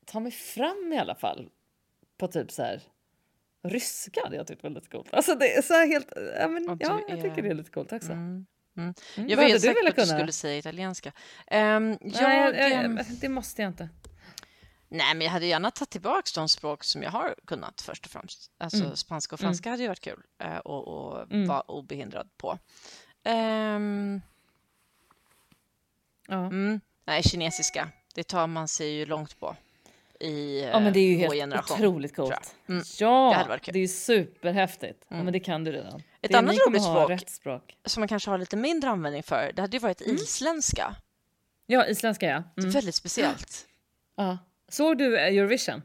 [0.08, 1.50] ta mig fram i alla fall
[2.18, 2.82] på typ så här
[3.64, 5.14] ryska hade jag tyckt var lite coolt.
[5.14, 7.22] Alltså det är så helt, ja, men, ja jag är...
[7.22, 8.12] tycker det är lite coolt också.
[8.12, 8.46] Mm.
[8.78, 8.94] Mm.
[9.16, 9.30] Mm.
[9.30, 11.10] Jag var helt säker på att du skulle säga italienska.
[11.52, 13.90] Um, jag, Nej, jag, jag, det måste jag inte.
[14.90, 18.12] Nej, men jag hade gärna tagit tillbaka de språk som jag har kunnat först och
[18.12, 18.52] främst.
[18.58, 18.96] Alltså mm.
[18.96, 19.74] spanska och franska mm.
[19.74, 21.48] hade ju varit kul uh, och, och mm.
[21.48, 22.52] vara obehindrad på.
[23.24, 24.22] Um,
[26.28, 26.46] ja.
[26.46, 26.82] Mm.
[27.06, 29.56] Nej, kinesiska, det tar man sig ju långt på
[30.20, 32.56] i Ja, men det är ju helt generation, otroligt coolt.
[32.70, 32.84] Mm.
[33.00, 35.06] Ja, det, det är superhäftigt.
[35.10, 35.20] Mm.
[35.20, 36.02] Ja, men det kan du redan.
[36.22, 39.62] Ett det, annat roligt språk, språk, som man kanske har lite mindre användning för, det
[39.62, 40.16] hade ju varit mm.
[40.16, 40.96] isländska.
[41.66, 42.44] Ja, isländska ja.
[42.56, 42.74] Det är mm.
[42.74, 43.64] väldigt speciellt.
[44.20, 44.38] Ja.
[44.70, 45.82] Såg du Eurovision?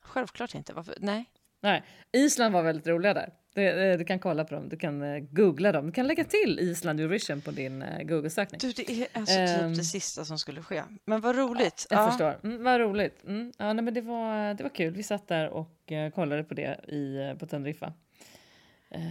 [0.00, 0.72] Självklart inte.
[0.72, 0.94] Varför?
[1.00, 1.24] Nej.
[1.60, 3.32] Nej, Island var väldigt roliga där.
[3.54, 5.86] Du, du kan kolla på dem, du kan uh, googla dem.
[5.86, 8.58] Du kan lägga till Island Eurovision på din uh, Google-sökning.
[8.58, 10.82] Du, det är alltså typ um, det sista som skulle ske.
[11.04, 11.86] Men vad roligt.
[11.90, 12.10] Ja, jag ja.
[12.10, 12.48] förstår.
[12.48, 13.24] Mm, vad roligt.
[13.24, 14.94] Mm, ja, nej, men det, var, det var kul.
[14.94, 17.92] Vi satt där och kollade på det i, på Teneriffa.
[18.94, 19.02] Uh,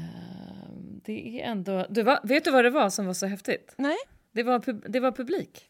[1.06, 1.86] det är ändå...
[1.90, 3.74] Du, va, vet du vad det var som var så häftigt?
[3.78, 3.98] Nej.
[4.32, 5.70] Det var, det var publik.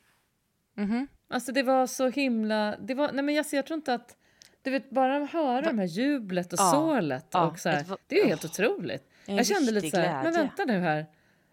[0.78, 1.08] Mm -hmm.
[1.28, 2.78] Alltså det var så himla...
[2.80, 4.18] Det var, nej men jag, jag tror inte att
[4.64, 5.68] du vet, bara höra Va?
[5.68, 7.28] de här jublet och ja, sålet.
[7.32, 9.10] Ja, och så här, det är ju helt oh, otroligt.
[9.26, 11.06] Jag kände lite så här, men vänta nu här.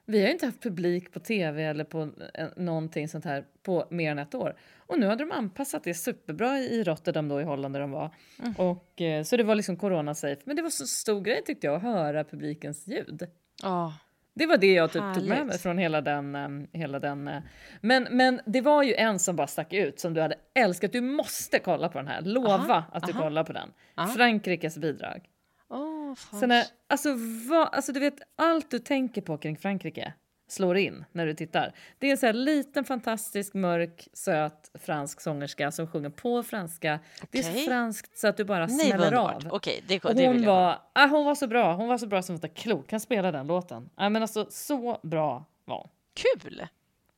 [0.07, 2.11] Vi har ju inte haft publik på tv eller på
[2.57, 4.57] någonting sånt här på mer än ett år.
[4.79, 8.15] Och nu hade de anpassat det superbra i Rotterdam då i Holland där de var.
[8.39, 8.55] Mm.
[8.55, 10.43] Och, eh, så det var liksom corona-safe.
[10.45, 13.27] Men det var så stor grej tyckte jag att höra publikens ljud.
[13.63, 13.93] Oh.
[14.41, 16.35] Det var det jag typ tog med mig från hela den.
[16.35, 17.39] Um, hela den uh.
[17.81, 20.93] men, men det var ju en som bara stack ut som du hade älskat.
[20.93, 22.23] Du måste kolla på den här.
[22.23, 23.23] Lova aha, att du aha.
[23.23, 23.73] kollar på den.
[23.95, 24.09] Aha.
[24.09, 25.29] Frankrikes bidrag.
[25.69, 27.09] Oh, Sen är, alltså,
[27.51, 30.13] vad, alltså du vet allt du tänker på kring Frankrike
[30.53, 31.75] slår in när du tittar.
[31.99, 37.01] Det är en så här liten fantastisk mörk söt fransk sångerska som sjunger på franska.
[37.23, 37.29] Okay.
[37.31, 39.53] Det är så franskt så att du bara Nej, smäller av.
[39.53, 41.75] Okay, det, det hon, var, ah, hon var så bra.
[41.75, 43.91] Hon var så bra som att klok kan spela den låten.
[43.95, 45.89] Ah, men alltså så bra var hon.
[46.15, 46.67] Kul!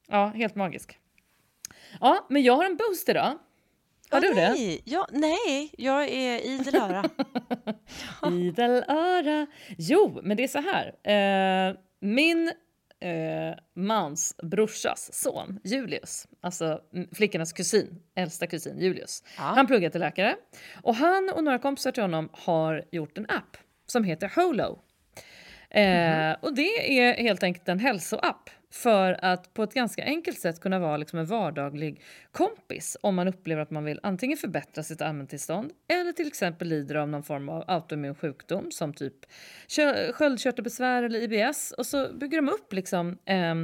[0.08, 0.98] Ja, helt magisk.
[2.00, 3.38] Ja, men jag har en boost idag.
[4.10, 4.82] Har oh, du nej.
[4.84, 4.90] det?
[4.90, 7.04] Ja, nej, jag är idel öra.
[8.32, 9.46] idel öra.
[9.78, 11.68] Jo, men det är så här.
[11.68, 12.52] Eh, min
[13.03, 16.80] eh, mans brorsas son, Julius, alltså
[17.12, 19.24] flickornas kusin, äldsta kusin Julius.
[19.36, 19.42] Ja.
[19.42, 20.36] Han pluggar till läkare
[20.82, 24.78] och han och några kompisar till honom har gjort en app som heter Holo.
[25.70, 26.40] Eh, mm -hmm.
[26.42, 30.78] Och det är helt enkelt en hälsoapp för att på ett ganska enkelt sätt kunna
[30.78, 35.72] vara liksom en vardaglig kompis om man upplever att man vill antingen förbättra sitt allmäntillstånd
[35.88, 39.14] eller till exempel lider av någon form av autoimmun sjukdom som typ
[40.12, 43.54] sköldkörtelbesvär eller IBS och så bygger de upp liksom eh,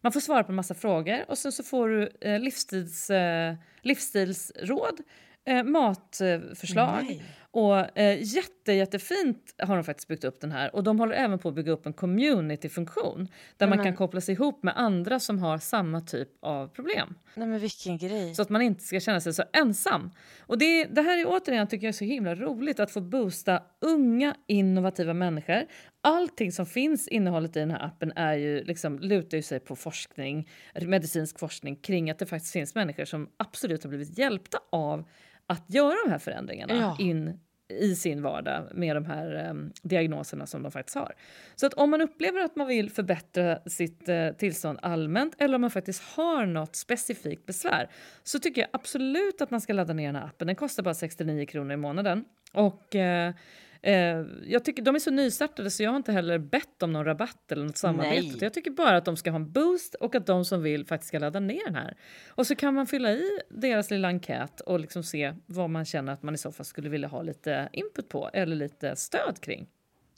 [0.00, 3.54] man får svara på en massa frågor och sen så får du eh, livsstils, eh,
[3.82, 5.00] livsstilsråd
[5.44, 7.22] eh, matförslag Nej.
[7.52, 10.74] Och eh, jätte, jättefint har de faktiskt byggt upp den här.
[10.74, 14.20] Och de håller även på att bygga upp en community-funktion där Nej, man kan koppla
[14.20, 17.14] sig ihop med andra som har samma typ av problem.
[17.34, 18.34] Nej men vilken grej.
[18.34, 20.10] Så att man inte ska känna sig så ensam.
[20.40, 23.62] Och det, det här är återigen tycker jag är så himla roligt att få boosta
[23.80, 25.66] unga innovativa människor.
[26.02, 29.76] Allting som finns innehållet i den här appen är ju liksom, lutar ju sig på
[29.76, 30.48] forskning,
[30.82, 35.04] medicinsk forskning kring att det faktiskt finns människor som absolut har blivit hjälpta av
[35.50, 36.96] att göra de här förändringarna ja.
[36.98, 41.14] in i sin vardag med de här eh, diagnoserna som de faktiskt har.
[41.56, 45.60] Så att om man upplever att man vill förbättra sitt eh, tillstånd allmänt eller om
[45.60, 47.90] man faktiskt har något specifikt besvär
[48.22, 50.46] så tycker jag absolut att man ska ladda ner den här appen.
[50.46, 52.24] Den kostar bara 69 kronor i månaden.
[52.52, 53.34] Och eh,
[53.82, 57.04] Eh, jag tycker De är så nystartade så jag har inte heller bett om någon
[57.04, 58.22] rabatt eller något samarbete.
[58.22, 58.38] Nej.
[58.40, 61.08] Jag tycker bara att de ska ha en boost och att de som vill faktiskt
[61.08, 61.96] ska ladda ner den här.
[62.28, 66.12] Och så kan man fylla i deras lilla enkät och liksom se vad man känner
[66.12, 69.66] att man i så fall skulle vilja ha lite input på eller lite stöd kring.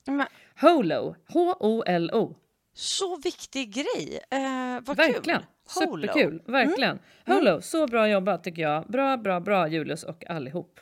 [0.06, 0.26] Men...
[0.60, 2.36] HOLO, H-O-L-O.
[2.74, 4.20] Så viktig grej.
[4.30, 5.40] Eh, vad Verkligen.
[5.40, 5.46] kul.
[5.66, 6.42] Superkul.
[6.46, 6.98] Verkligen.
[7.24, 7.38] Mm.
[7.38, 7.62] HOLO, mm.
[7.62, 8.86] så bra jobbat tycker jag.
[8.86, 10.80] Bra, bra, bra Julius och allihop.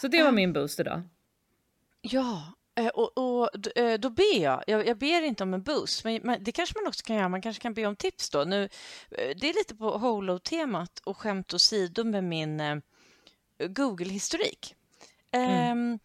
[0.00, 1.02] Så det var min boost idag.
[2.06, 4.64] Ja, eh, och, och eh, då ber jag.
[4.66, 4.86] jag.
[4.86, 4.98] jag.
[4.98, 7.28] ber inte om en boost, men det kanske man också kan göra.
[7.28, 8.44] Man kanske kan be om tips då.
[8.44, 8.62] Nu,
[9.10, 12.76] eh, det är lite på Holo-temat och skämt åsido med min eh,
[13.58, 14.74] Google-historik.
[15.30, 15.98] Mm.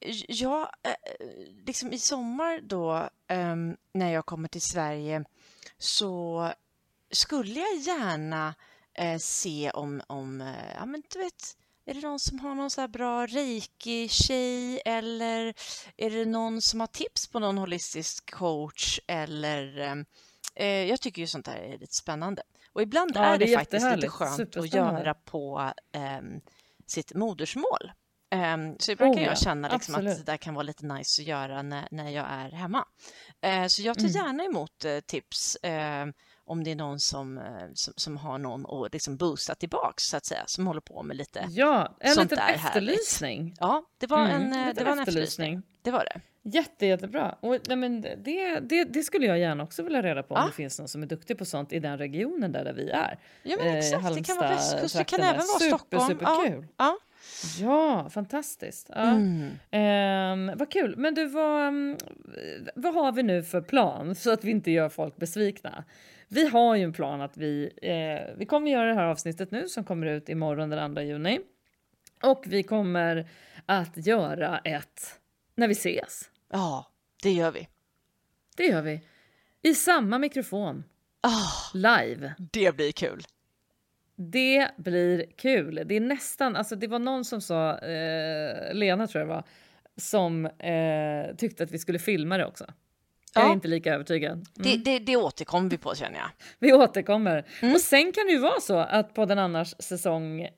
[0.00, 0.68] Eh, jag,
[1.66, 3.56] liksom i sommar då, eh,
[3.92, 5.24] när jag kommer till Sverige,
[5.78, 6.50] så
[7.10, 8.54] skulle jag gärna
[9.18, 11.56] se om, om ja men du vet,
[11.86, 15.54] är det någon som har någon så bra reiki-tjej eller
[15.96, 19.78] är det någon som har tips på någon holistisk coach eller
[20.54, 22.42] eh, jag tycker ju sånt här är lite spännande.
[22.72, 26.20] Och ibland ja, är det, det faktiskt lite skönt att göra på eh,
[26.86, 27.92] sitt modersmål.
[28.34, 31.22] Um, så ibland oh, kan jag känna liksom att det där kan vara lite nice
[31.22, 32.84] att göra när, när jag är hemma.
[33.46, 34.12] Uh, så jag tar mm.
[34.12, 35.56] gärna emot uh, tips.
[36.48, 37.44] Om det är någon som, eh,
[37.74, 41.16] som, som har någon att liksom boosta tillbaks så att säga, som håller på med
[41.16, 43.42] lite Ja, en sånt liten efterlysning.
[43.42, 43.56] Härligt.
[43.60, 45.62] Ja, det var, mm, en, eh, det var en efterlysning.
[45.82, 46.20] Det var det.
[46.42, 47.34] Jätte, jättebra.
[47.40, 50.42] Och, nej, men det, det, det skulle jag gärna också vilja reda på ja.
[50.42, 52.90] om det finns någon som är duktig på sånt i den regionen där, där vi
[52.90, 53.18] är.
[53.42, 54.04] Ja, men exakt.
[54.04, 56.18] Eh, det kan vara västkust, det kan även vara Super, Stockholm.
[56.18, 56.66] Superkul.
[56.76, 56.98] Ja.
[57.58, 58.04] ja.
[58.04, 58.90] ja, fantastiskt.
[58.94, 59.02] Ja.
[59.02, 60.50] Mm.
[60.50, 60.94] Eh, vad kul.
[60.96, 61.96] Men du, vad, mm,
[62.74, 65.84] vad har vi nu för plan så att vi inte gör folk besvikna?
[66.28, 69.68] Vi har ju en plan att vi, eh, vi kommer göra det här avsnittet nu
[69.68, 71.40] som kommer ut imorgon den 2 juni.
[72.22, 73.28] Och vi kommer
[73.66, 75.20] att göra ett
[75.54, 76.30] när vi ses.
[76.52, 76.86] Ja,
[77.22, 77.68] det gör vi.
[78.56, 79.00] Det gör vi.
[79.62, 80.84] I samma mikrofon.
[81.22, 82.34] Oh, live.
[82.38, 83.22] Det blir kul.
[84.16, 85.82] Det blir kul.
[85.86, 89.44] Det är nästan, alltså det var någon som sa, eh, Lena tror jag det var,
[89.96, 92.66] som eh, tyckte att vi skulle filma det också.
[93.40, 94.32] Jag är inte lika övertygad.
[94.32, 94.46] Mm.
[94.54, 96.28] Det, det, det återkommer vi på känner jag.
[96.58, 97.46] Vi återkommer.
[97.62, 97.74] Mm.
[97.74, 100.50] Och sen kan det ju vara så att podden annars säsong eh,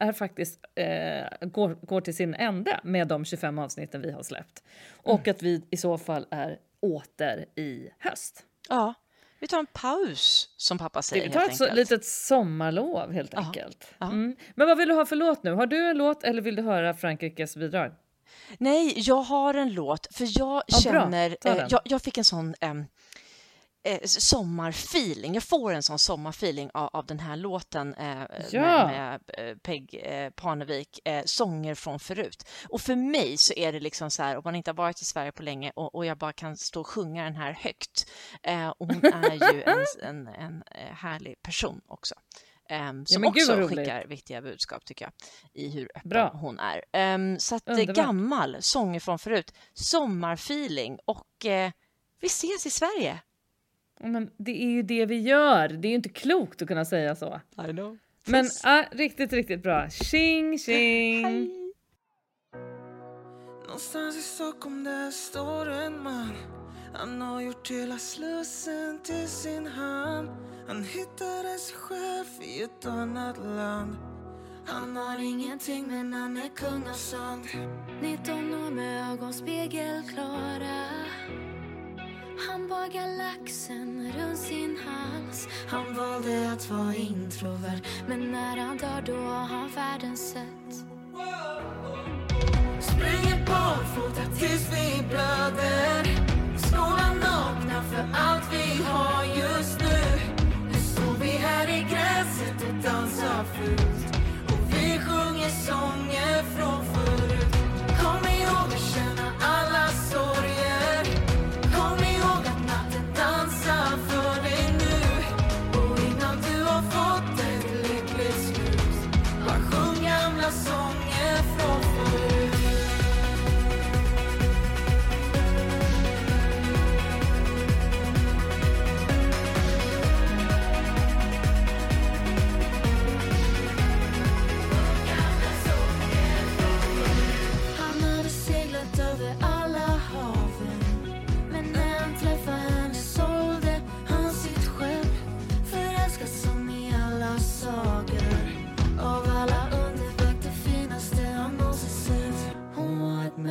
[0.00, 4.62] är faktiskt eh, går, går till sin ände med de 25 avsnitten vi har släppt.
[4.92, 5.30] Och mm.
[5.30, 8.44] att vi i så fall är åter i höst.
[8.68, 8.94] Ja,
[9.42, 11.24] vi tar en paus som pappa säger.
[11.24, 13.94] Vi tar ett så, litet sommarlov helt enkelt.
[14.00, 14.36] Mm.
[14.54, 15.52] Men vad vill du ha för låt nu?
[15.52, 17.92] Har du en låt eller vill du höra Frankrikes bidrag?
[18.58, 21.36] Nej, jag har en låt, för jag ja, känner...
[21.44, 22.74] Eh, jag, jag, fick en sån eh,
[23.84, 25.34] eh, sommarfeeling.
[25.34, 28.60] Jag får en sån sommarfeeling av, av den här låten eh, ja.
[28.60, 29.20] med, med
[29.50, 32.48] eh, Peg eh, Parnevik, eh, Sånger från förut.
[32.68, 35.04] Och för mig så är det liksom så här, om man inte har varit i
[35.04, 38.10] Sverige på länge och, och jag bara kan stå och sjunga den här högt.
[38.78, 40.62] och hon är ju en, en, en
[40.94, 42.14] härlig person också.
[42.72, 45.12] Um, som ja, också skickar viktiga budskap tycker jag
[45.52, 46.30] i hur öppen Bra.
[46.34, 47.14] hon är.
[47.14, 47.96] Um, så att Underbart.
[47.96, 51.70] gammal, sånger från förut, sommarfeeling och uh,
[52.20, 53.18] vi ses i Sverige.
[54.00, 55.68] Men det är ju det vi gör.
[55.68, 57.40] Det är ju inte klokt att kunna säga så.
[57.68, 57.98] I know.
[58.24, 59.90] Men uh, riktigt, riktigt bra.
[59.90, 61.24] Tjing, tjing!
[61.24, 61.50] Hej.
[63.66, 66.34] Någonstans i Stockholm där står en man
[66.94, 73.38] Han har gjort hela Slussen till sin hamn han hittade sig själv i ett annat
[73.38, 73.96] land.
[74.66, 77.46] Han har ingenting men han är kung av sånt
[78.02, 80.86] 19 år med ögon spegelklara
[82.48, 85.48] han bar galaxen runt sin hals.
[85.68, 90.74] Han valde att vara introvert Men när han dör då har han världen sett
[92.80, 96.04] Springer barfota tills vi blöder.
[96.58, 99.11] Skolan nakna för allt vi har.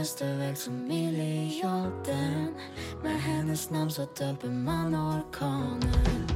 [0.02, 2.56] Mesta väg som miljarden
[3.04, 6.28] Med hennes namn så döper man orkanen.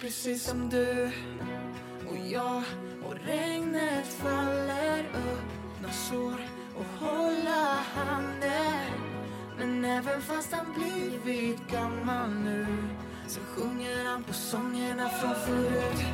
[0.00, 1.10] precis som du.
[2.08, 2.62] Och jag
[3.06, 6.40] och regnet faller öppna sår
[6.76, 8.92] och hålla handen
[9.58, 12.66] Men även fast han blivit gammal nu
[13.26, 16.04] så sjunger han på sångerna från förut.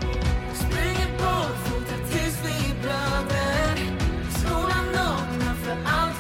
[0.55, 3.76] Springer barfota tills vi blöder.
[4.39, 6.14] Skolan öppnar för alla